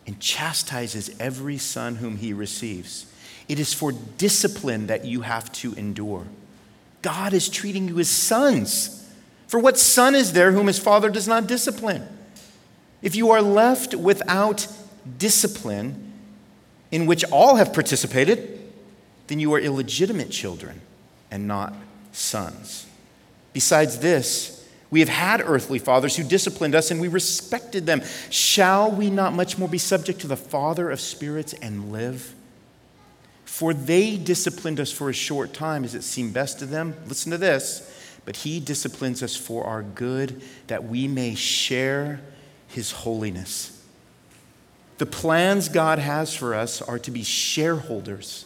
and 0.06 0.18
chastises 0.20 1.14
every 1.20 1.58
son 1.58 1.96
whom 1.96 2.16
he 2.16 2.32
receives. 2.32 3.12
It 3.46 3.60
is 3.60 3.74
for 3.74 3.92
discipline 3.92 4.86
that 4.86 5.04
you 5.04 5.20
have 5.20 5.52
to 5.52 5.74
endure. 5.74 6.26
God 7.02 7.34
is 7.34 7.50
treating 7.50 7.88
you 7.88 7.98
as 7.98 8.08
sons. 8.08 9.05
For 9.46 9.60
what 9.60 9.78
son 9.78 10.14
is 10.14 10.32
there 10.32 10.52
whom 10.52 10.66
his 10.66 10.78
father 10.78 11.08
does 11.08 11.28
not 11.28 11.46
discipline? 11.46 12.06
If 13.02 13.14
you 13.14 13.30
are 13.30 13.42
left 13.42 13.94
without 13.94 14.66
discipline, 15.18 16.12
in 16.90 17.06
which 17.06 17.24
all 17.30 17.56
have 17.56 17.72
participated, 17.72 18.60
then 19.26 19.38
you 19.38 19.52
are 19.54 19.60
illegitimate 19.60 20.30
children 20.30 20.80
and 21.30 21.46
not 21.46 21.74
sons. 22.12 22.86
Besides 23.52 23.98
this, 23.98 24.64
we 24.90 25.00
have 25.00 25.08
had 25.08 25.42
earthly 25.44 25.78
fathers 25.78 26.16
who 26.16 26.22
disciplined 26.22 26.74
us 26.74 26.90
and 26.90 27.00
we 27.00 27.08
respected 27.08 27.86
them. 27.86 28.02
Shall 28.30 28.90
we 28.90 29.10
not 29.10 29.32
much 29.32 29.58
more 29.58 29.68
be 29.68 29.78
subject 29.78 30.20
to 30.20 30.26
the 30.26 30.36
Father 30.36 30.90
of 30.90 31.00
spirits 31.00 31.52
and 31.54 31.90
live? 31.90 32.34
For 33.44 33.74
they 33.74 34.16
disciplined 34.16 34.78
us 34.78 34.92
for 34.92 35.10
a 35.10 35.14
short 35.14 35.52
time 35.52 35.84
as 35.84 35.94
it 35.94 36.02
seemed 36.02 36.34
best 36.34 36.58
to 36.60 36.66
them. 36.66 36.94
Listen 37.08 37.32
to 37.32 37.38
this. 37.38 37.92
But 38.26 38.36
he 38.36 38.60
disciplines 38.60 39.22
us 39.22 39.34
for 39.34 39.64
our 39.64 39.82
good, 39.82 40.42
that 40.66 40.84
we 40.84 41.08
may 41.08 41.34
share 41.34 42.20
his 42.68 42.90
holiness. 42.90 43.82
The 44.98 45.06
plans 45.06 45.68
God 45.68 45.98
has 45.98 46.34
for 46.34 46.54
us 46.54 46.82
are 46.82 46.98
to 46.98 47.10
be 47.10 47.22
shareholders 47.22 48.44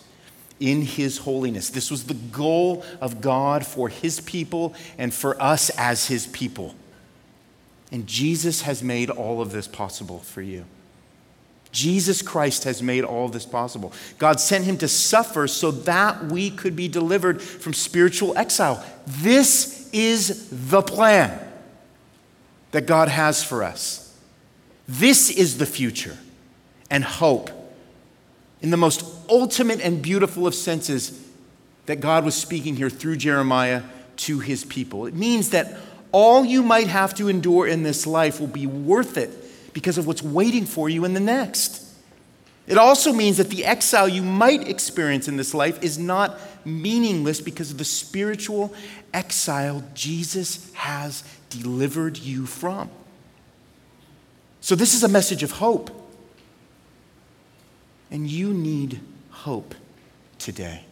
in 0.61 0.83
his 0.83 1.18
holiness. 1.18 1.70
This 1.70 1.91
was 1.91 2.05
the 2.05 2.14
goal 2.14 2.85
of 3.01 3.20
God 3.20 3.66
for 3.66 3.89
his 3.89 4.20
people 4.20 4.74
and 4.99 5.12
for 5.12 5.41
us 5.43 5.70
as 5.70 6.07
his 6.07 6.26
people. 6.26 6.74
And 7.91 8.07
Jesus 8.07 8.62
has 8.62 8.83
made 8.83 9.11
all 9.11 9.41
of 9.41 9.51
this 9.51 9.66
possible 9.66 10.18
for 10.18 10.43
you. 10.43 10.66
Jesus 11.73 12.23
Christ 12.23 12.64
has 12.64 12.83
made 12.83 13.05
all 13.05 13.29
this 13.29 13.47
possible. 13.47 13.93
God 14.18 14.41
sent 14.41 14.64
him 14.64 14.77
to 14.79 14.89
suffer 14.89 15.47
so 15.47 15.71
that 15.71 16.25
we 16.27 16.51
could 16.51 16.75
be 16.75 16.89
delivered 16.89 17.41
from 17.41 17.73
spiritual 17.73 18.37
exile. 18.37 18.85
This 19.07 19.89
is 19.93 20.49
the 20.51 20.83
plan 20.83 21.39
that 22.73 22.87
God 22.87 23.09
has 23.09 23.43
for 23.45 23.62
us. 23.62 24.16
This 24.89 25.31
is 25.31 25.59
the 25.59 25.66
future 25.66 26.18
and 26.91 27.05
hope 27.05 27.51
in 28.61 28.71
the 28.71 28.77
most 28.77 29.05
ultimate 29.29 29.81
and 29.81 30.03
beautiful 30.03 30.47
of 30.47 30.55
senses 30.55 31.25
that 31.87 32.01
God 32.01 32.25
was 32.25 32.35
speaking 32.35 32.77
here 32.77 32.91
through 32.91 33.16
Jeremiah 33.16 33.83
to 34.16 34.41
his 34.41 34.64
people. 34.64 35.07
It 35.07 35.14
means 35.14 35.51
that 35.51 35.77
all 36.12 36.45
you 36.45 36.62
might 36.62 36.89
have 36.89 37.14
to 37.14 37.29
endure 37.29 37.66
in 37.66 37.85
this 37.85 38.07
life 38.07 38.41
will 38.41 38.49
be 38.49 38.66
worth 38.66 39.16
it 39.16 39.31
because 39.73 39.99
of 39.99 40.07
what's 40.07 40.23
waiting 40.23 40.66
for 40.66 40.89
you 40.89 41.05
in 41.05 41.14
the 41.14 41.21
next. 41.21 41.87
It 42.66 42.79
also 42.79 43.12
means 43.12 43.39
that 43.39 43.51
the 43.51 43.64
exile 43.64 44.09
you 44.09 44.23
might 44.23 44.68
experience 44.68 45.27
in 45.27 45.37
this 45.37 45.55
life 45.55 45.83
is 45.83 45.99
not 45.99 46.39
meaningless 46.64 47.41
because 47.41 47.71
of 47.71 47.79
the 47.79 47.85
spiritual 47.85 48.73
exile 49.12 49.83
Jesus 49.95 50.73
has 50.75 51.25
delivered 51.49 52.16
you 52.18 52.47
from. 52.47 52.91
So, 54.61 54.75
this 54.75 54.95
is 54.95 55.03
a 55.03 55.09
message 55.09 55.43
of 55.43 55.53
hope. 55.53 55.91
And 58.11 58.29
you 58.29 58.53
need 58.53 59.01
hope 59.31 59.75
today. 60.39 60.85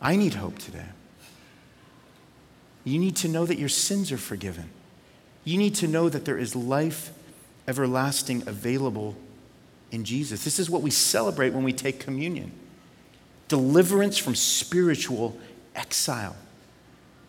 I 0.00 0.16
need 0.16 0.34
hope 0.34 0.58
today. 0.58 0.86
You 2.84 2.98
need 2.98 3.16
to 3.16 3.28
know 3.28 3.46
that 3.46 3.58
your 3.58 3.68
sins 3.68 4.12
are 4.12 4.18
forgiven. 4.18 4.70
You 5.46 5.58
need 5.58 5.76
to 5.76 5.86
know 5.86 6.08
that 6.08 6.24
there 6.24 6.36
is 6.36 6.56
life 6.56 7.12
everlasting 7.68 8.42
available 8.48 9.14
in 9.92 10.04
Jesus. 10.04 10.44
This 10.44 10.58
is 10.58 10.68
what 10.68 10.82
we 10.82 10.90
celebrate 10.90 11.50
when 11.50 11.64
we 11.64 11.72
take 11.72 12.00
communion 12.00 12.52
deliverance 13.48 14.18
from 14.18 14.34
spiritual 14.34 15.38
exile. 15.76 16.34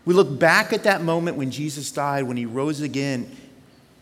We 0.03 0.15
look 0.15 0.39
back 0.39 0.73
at 0.73 0.85
that 0.85 1.03
moment 1.03 1.37
when 1.37 1.51
Jesus 1.51 1.91
died, 1.91 2.23
when 2.23 2.37
he 2.37 2.45
rose 2.47 2.81
again, 2.81 3.29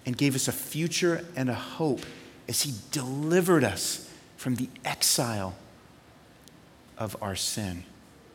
and 0.05 0.15
gave 0.15 0.33
us 0.33 0.47
a 0.47 0.53
future 0.53 1.25
and 1.35 1.49
a 1.49 1.53
hope 1.53 1.99
as 2.47 2.61
he 2.61 2.73
delivered 2.91 3.65
us 3.65 4.09
from 4.37 4.55
the 4.55 4.69
exile 4.85 5.55
of 6.97 7.17
our 7.21 7.35
sin. 7.35 7.83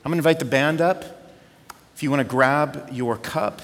I'm 0.04 0.10
going 0.10 0.16
to 0.16 0.28
invite 0.28 0.40
the 0.40 0.44
band 0.44 0.82
up. 0.82 1.32
If 1.94 2.02
you 2.02 2.10
want 2.10 2.20
to 2.20 2.28
grab 2.28 2.90
your 2.92 3.16
cup, 3.16 3.62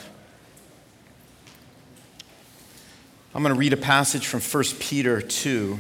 I'm 3.37 3.43
going 3.43 3.55
to 3.55 3.59
read 3.59 3.75
a 3.75 3.77
passage 3.77 4.27
from 4.27 4.41
1 4.41 4.65
Peter 4.81 5.21
2 5.21 5.79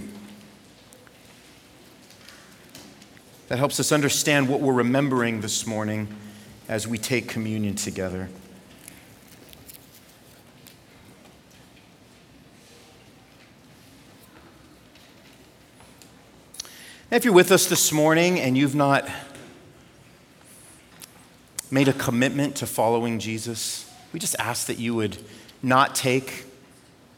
that 3.48 3.58
helps 3.58 3.80
us 3.80 3.92
understand 3.92 4.50
what 4.50 4.60
we're 4.60 4.74
remembering 4.74 5.40
this 5.40 5.66
morning 5.66 6.06
as 6.68 6.86
we 6.86 6.98
take 6.98 7.28
communion 7.28 7.74
together. 7.74 8.28
If 17.10 17.24
you're 17.24 17.32
with 17.32 17.50
us 17.50 17.64
this 17.64 17.90
morning 17.90 18.38
and 18.38 18.58
you've 18.58 18.74
not 18.74 19.08
made 21.70 21.88
a 21.88 21.94
commitment 21.94 22.56
to 22.56 22.66
following 22.66 23.18
Jesus, 23.18 23.90
we 24.12 24.20
just 24.20 24.36
ask 24.38 24.66
that 24.66 24.78
you 24.78 24.94
would 24.94 25.16
not 25.62 25.94
take 25.94 26.44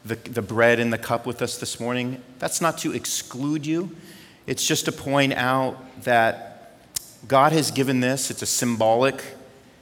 the, 0.09 0.15
the 0.15 0.41
bread 0.41 0.79
and 0.79 0.91
the 0.91 0.97
cup 0.97 1.25
with 1.25 1.41
us 1.41 1.57
this 1.57 1.79
morning. 1.79 2.21
That's 2.39 2.59
not 2.59 2.79
to 2.79 2.91
exclude 2.91 3.65
you, 3.65 3.95
it's 4.47 4.65
just 4.65 4.85
to 4.85 4.91
point 4.91 5.33
out 5.33 6.03
that 6.03 6.79
God 7.27 7.51
has 7.51 7.69
given 7.69 7.99
this. 7.99 8.31
It's 8.31 8.41
a 8.41 8.47
symbolic 8.47 9.21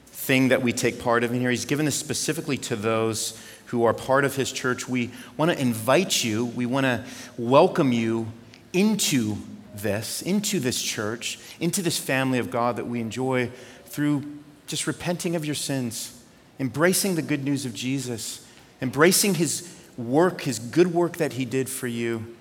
thing 0.07 0.49
that 0.49 0.61
we 0.61 0.73
take 0.73 0.99
part 0.99 1.23
of 1.23 1.31
in 1.31 1.39
here. 1.39 1.49
He's 1.49 1.65
given 1.65 1.85
this 1.85 1.95
specifically 1.95 2.57
to 2.57 2.75
those 2.75 3.41
who 3.67 3.85
are 3.85 3.93
part 3.93 4.25
of 4.25 4.35
His 4.35 4.51
church. 4.51 4.89
We 4.89 5.11
want 5.37 5.51
to 5.51 5.59
invite 5.59 6.23
you, 6.23 6.45
we 6.45 6.65
want 6.65 6.85
to 6.85 7.05
welcome 7.37 7.93
you 7.93 8.27
into 8.73 9.37
this, 9.73 10.21
into 10.21 10.59
this 10.59 10.81
church, 10.81 11.39
into 11.59 11.81
this 11.81 11.97
family 11.97 12.39
of 12.39 12.51
God 12.51 12.75
that 12.75 12.87
we 12.87 12.99
enjoy 12.99 13.49
through 13.85 14.39
just 14.65 14.87
repenting 14.87 15.35
of 15.37 15.45
your 15.45 15.55
sins, 15.55 16.21
embracing 16.59 17.15
the 17.15 17.21
good 17.21 17.45
news 17.45 17.65
of 17.65 17.73
Jesus, 17.73 18.45
embracing 18.81 19.35
his 19.35 19.76
work, 19.97 20.41
his 20.41 20.59
good 20.59 20.93
work 20.93 21.17
that 21.17 21.33
he 21.33 21.45
did 21.45 21.69
for 21.69 21.87
you 21.87 22.35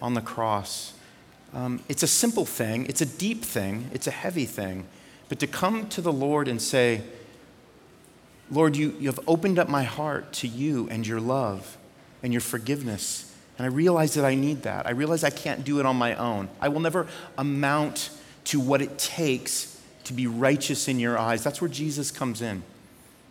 on 0.00 0.14
the 0.14 0.20
cross. 0.20 0.94
Um, 1.54 1.80
it's 1.88 2.02
a 2.02 2.08
simple 2.08 2.46
thing, 2.46 2.86
it's 2.86 3.00
a 3.00 3.06
deep 3.06 3.44
thing, 3.44 3.90
it's 3.92 4.06
a 4.06 4.10
heavy 4.10 4.46
thing. 4.46 4.86
But 5.28 5.38
to 5.40 5.46
come 5.46 5.88
to 5.90 6.00
the 6.00 6.12
Lord 6.12 6.48
and 6.48 6.60
say, 6.60 7.02
Lord, 8.50 8.76
you, 8.76 8.94
you 8.98 9.08
have 9.08 9.20
opened 9.26 9.58
up 9.58 9.68
my 9.68 9.82
heart 9.82 10.32
to 10.34 10.48
you 10.48 10.88
and 10.90 11.06
your 11.06 11.20
love 11.20 11.78
and 12.22 12.32
your 12.32 12.40
forgiveness. 12.40 13.34
And 13.58 13.66
I 13.66 13.68
realize 13.68 14.14
that 14.14 14.24
I 14.24 14.34
need 14.34 14.62
that. 14.62 14.86
I 14.86 14.90
realize 14.90 15.24
I 15.24 15.30
can't 15.30 15.64
do 15.64 15.78
it 15.78 15.86
on 15.86 15.96
my 15.96 16.14
own. 16.16 16.48
I 16.60 16.68
will 16.68 16.80
never 16.80 17.06
amount 17.38 18.10
to 18.44 18.60
what 18.60 18.82
it 18.82 18.98
takes 18.98 19.80
to 20.04 20.12
be 20.12 20.26
righteous 20.26 20.88
in 20.88 20.98
your 20.98 21.18
eyes. 21.18 21.44
That's 21.44 21.60
where 21.60 21.70
Jesus 21.70 22.10
comes 22.10 22.42
in. 22.42 22.62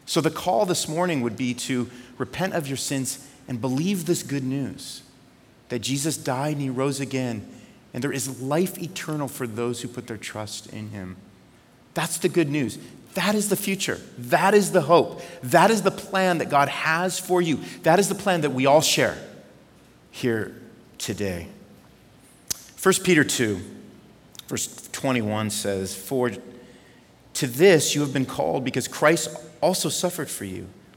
So 0.05 0.21
the 0.21 0.31
call 0.31 0.65
this 0.65 0.87
morning 0.87 1.21
would 1.21 1.37
be 1.37 1.53
to 1.53 1.89
repent 2.17 2.53
of 2.53 2.67
your 2.67 2.77
sins 2.77 3.27
and 3.51 3.59
believe 3.59 4.05
this 4.05 4.23
good 4.23 4.45
news 4.45 5.01
that 5.67 5.79
Jesus 5.79 6.15
died 6.15 6.53
and 6.53 6.61
he 6.61 6.69
rose 6.69 7.01
again, 7.01 7.45
and 7.93 8.01
there 8.01 8.13
is 8.13 8.41
life 8.41 8.81
eternal 8.81 9.27
for 9.27 9.45
those 9.45 9.81
who 9.81 9.89
put 9.89 10.07
their 10.07 10.15
trust 10.15 10.71
in 10.71 10.91
him. 10.91 11.17
That's 11.93 12.17
the 12.17 12.29
good 12.29 12.47
news. 12.47 12.77
That 13.15 13.35
is 13.35 13.49
the 13.49 13.57
future. 13.57 13.99
That 14.17 14.53
is 14.53 14.71
the 14.71 14.79
hope. 14.79 15.21
That 15.43 15.69
is 15.69 15.81
the 15.81 15.91
plan 15.91 16.37
that 16.37 16.49
God 16.49 16.69
has 16.69 17.19
for 17.19 17.41
you. 17.41 17.59
That 17.83 17.99
is 17.99 18.07
the 18.07 18.15
plan 18.15 18.39
that 18.39 18.51
we 18.51 18.67
all 18.67 18.79
share 18.79 19.17
here 20.11 20.55
today. 20.97 21.49
1 22.81 22.93
Peter 23.03 23.25
2, 23.25 23.59
verse 24.47 24.89
21 24.93 25.49
says, 25.49 25.93
For 25.93 26.31
to 27.33 27.47
this 27.47 27.95
you 27.95 27.99
have 27.99 28.13
been 28.13 28.25
called 28.25 28.63
because 28.63 28.87
Christ 28.87 29.27
also 29.59 29.89
suffered 29.89 30.29
for 30.29 30.45
you, 30.45 30.69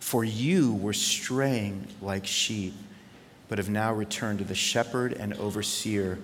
For 0.00 0.24
you 0.24 0.74
were 0.74 0.92
straying 0.92 1.86
like 2.02 2.26
sheep, 2.26 2.74
but 3.48 3.58
have 3.58 3.68
now 3.68 3.92
returned 3.92 4.40
to 4.40 4.44
the 4.44 4.54
shepherd 4.54 5.12
and 5.12 5.34
overseer 5.34 6.18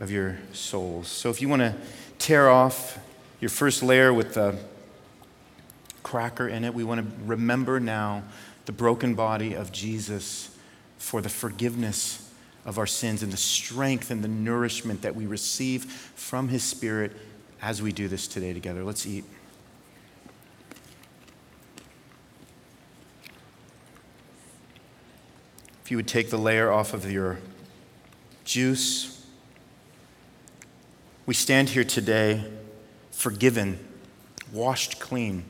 of 0.00 0.10
your 0.10 0.38
souls. 0.52 1.08
So 1.08 1.30
if 1.30 1.40
you 1.40 1.48
want 1.48 1.60
to 1.60 1.74
tear 2.18 2.48
off 2.48 2.98
your 3.40 3.50
first 3.50 3.82
layer 3.82 4.12
with 4.12 4.34
the 4.34 4.58
cracker 6.02 6.48
in 6.48 6.64
it, 6.64 6.74
we 6.74 6.82
want 6.82 7.00
to 7.00 7.24
remember 7.24 7.78
now 7.78 8.24
the 8.66 8.72
broken 8.72 9.14
body 9.14 9.54
of 9.54 9.70
Jesus 9.70 10.56
for 10.98 11.20
the 11.20 11.28
forgiveness 11.28 12.30
of 12.64 12.78
our 12.78 12.86
sins 12.86 13.22
and 13.22 13.32
the 13.32 13.36
strength 13.36 14.10
and 14.10 14.22
the 14.22 14.28
nourishment 14.28 15.02
that 15.02 15.14
we 15.14 15.26
receive 15.26 15.84
from 15.84 16.48
his 16.48 16.62
spirit 16.62 17.12
as 17.62 17.82
we 17.82 17.92
do 17.92 18.08
this 18.08 18.26
today 18.26 18.52
together. 18.52 18.84
Let's 18.84 19.06
eat. 19.06 19.24
You 25.90 25.96
would 25.96 26.06
take 26.06 26.30
the 26.30 26.38
layer 26.38 26.70
off 26.70 26.94
of 26.94 27.10
your 27.10 27.40
juice, 28.44 29.26
we 31.26 31.34
stand 31.34 31.70
here 31.70 31.82
today 31.82 32.44
forgiven, 33.10 33.76
washed 34.52 35.00
clean 35.00 35.42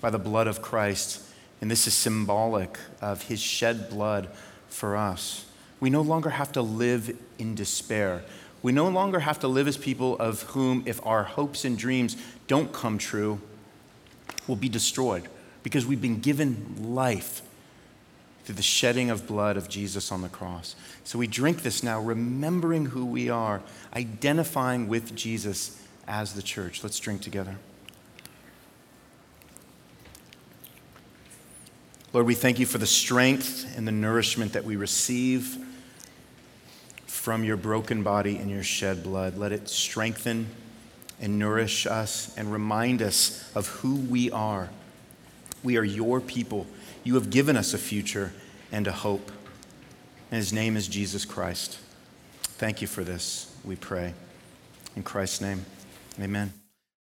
by 0.00 0.10
the 0.10 0.18
blood 0.18 0.46
of 0.46 0.62
Christ. 0.62 1.20
And 1.60 1.68
this 1.68 1.88
is 1.88 1.94
symbolic 1.94 2.78
of 3.02 3.22
his 3.22 3.40
shed 3.40 3.90
blood 3.90 4.28
for 4.68 4.96
us. 4.96 5.44
We 5.80 5.90
no 5.90 6.02
longer 6.02 6.30
have 6.30 6.52
to 6.52 6.62
live 6.62 7.16
in 7.40 7.56
despair. 7.56 8.22
We 8.62 8.70
no 8.70 8.86
longer 8.88 9.18
have 9.18 9.40
to 9.40 9.48
live 9.48 9.66
as 9.66 9.76
people 9.76 10.16
of 10.18 10.42
whom, 10.42 10.84
if 10.86 11.04
our 11.04 11.24
hopes 11.24 11.64
and 11.64 11.76
dreams 11.76 12.16
don't 12.46 12.72
come 12.72 12.96
true, 12.96 13.40
will 14.46 14.54
be 14.54 14.68
destroyed 14.68 15.24
because 15.64 15.84
we've 15.84 16.00
been 16.00 16.20
given 16.20 16.94
life 16.94 17.42
through 18.50 18.56
the 18.56 18.62
shedding 18.62 19.10
of 19.10 19.28
blood 19.28 19.56
of 19.56 19.68
Jesus 19.68 20.10
on 20.10 20.22
the 20.22 20.28
cross. 20.28 20.74
So 21.04 21.20
we 21.20 21.28
drink 21.28 21.62
this 21.62 21.84
now, 21.84 22.00
remembering 22.00 22.86
who 22.86 23.06
we 23.06 23.30
are, 23.30 23.62
identifying 23.94 24.88
with 24.88 25.14
Jesus 25.14 25.80
as 26.08 26.32
the 26.32 26.42
church. 26.42 26.82
Let's 26.82 26.98
drink 26.98 27.22
together. 27.22 27.58
Lord, 32.12 32.26
we 32.26 32.34
thank 32.34 32.58
you 32.58 32.66
for 32.66 32.78
the 32.78 32.88
strength 32.88 33.72
and 33.76 33.86
the 33.86 33.92
nourishment 33.92 34.54
that 34.54 34.64
we 34.64 34.74
receive 34.74 35.56
from 37.06 37.44
your 37.44 37.56
broken 37.56 38.02
body 38.02 38.36
and 38.36 38.50
your 38.50 38.64
shed 38.64 39.04
blood. 39.04 39.38
Let 39.38 39.52
it 39.52 39.68
strengthen 39.68 40.48
and 41.20 41.38
nourish 41.38 41.86
us 41.86 42.36
and 42.36 42.52
remind 42.52 43.00
us 43.00 43.48
of 43.54 43.68
who 43.68 43.94
we 43.94 44.28
are. 44.32 44.70
We 45.62 45.76
are 45.76 45.84
your 45.84 46.20
people 46.20 46.66
You 47.04 47.14
have 47.14 47.30
given 47.30 47.56
us 47.56 47.74
a 47.74 47.78
future 47.78 48.32
and 48.72 48.86
a 48.86 48.92
hope. 48.92 49.30
And 50.30 50.38
his 50.38 50.52
name 50.52 50.76
is 50.76 50.86
Jesus 50.88 51.24
Christ. 51.24 51.78
Thank 52.42 52.80
you 52.80 52.86
for 52.86 53.04
this, 53.04 53.54
we 53.64 53.76
pray. 53.76 54.14
In 54.96 55.02
Christ's 55.02 55.40
name, 55.40 55.64
amen. 56.20 56.59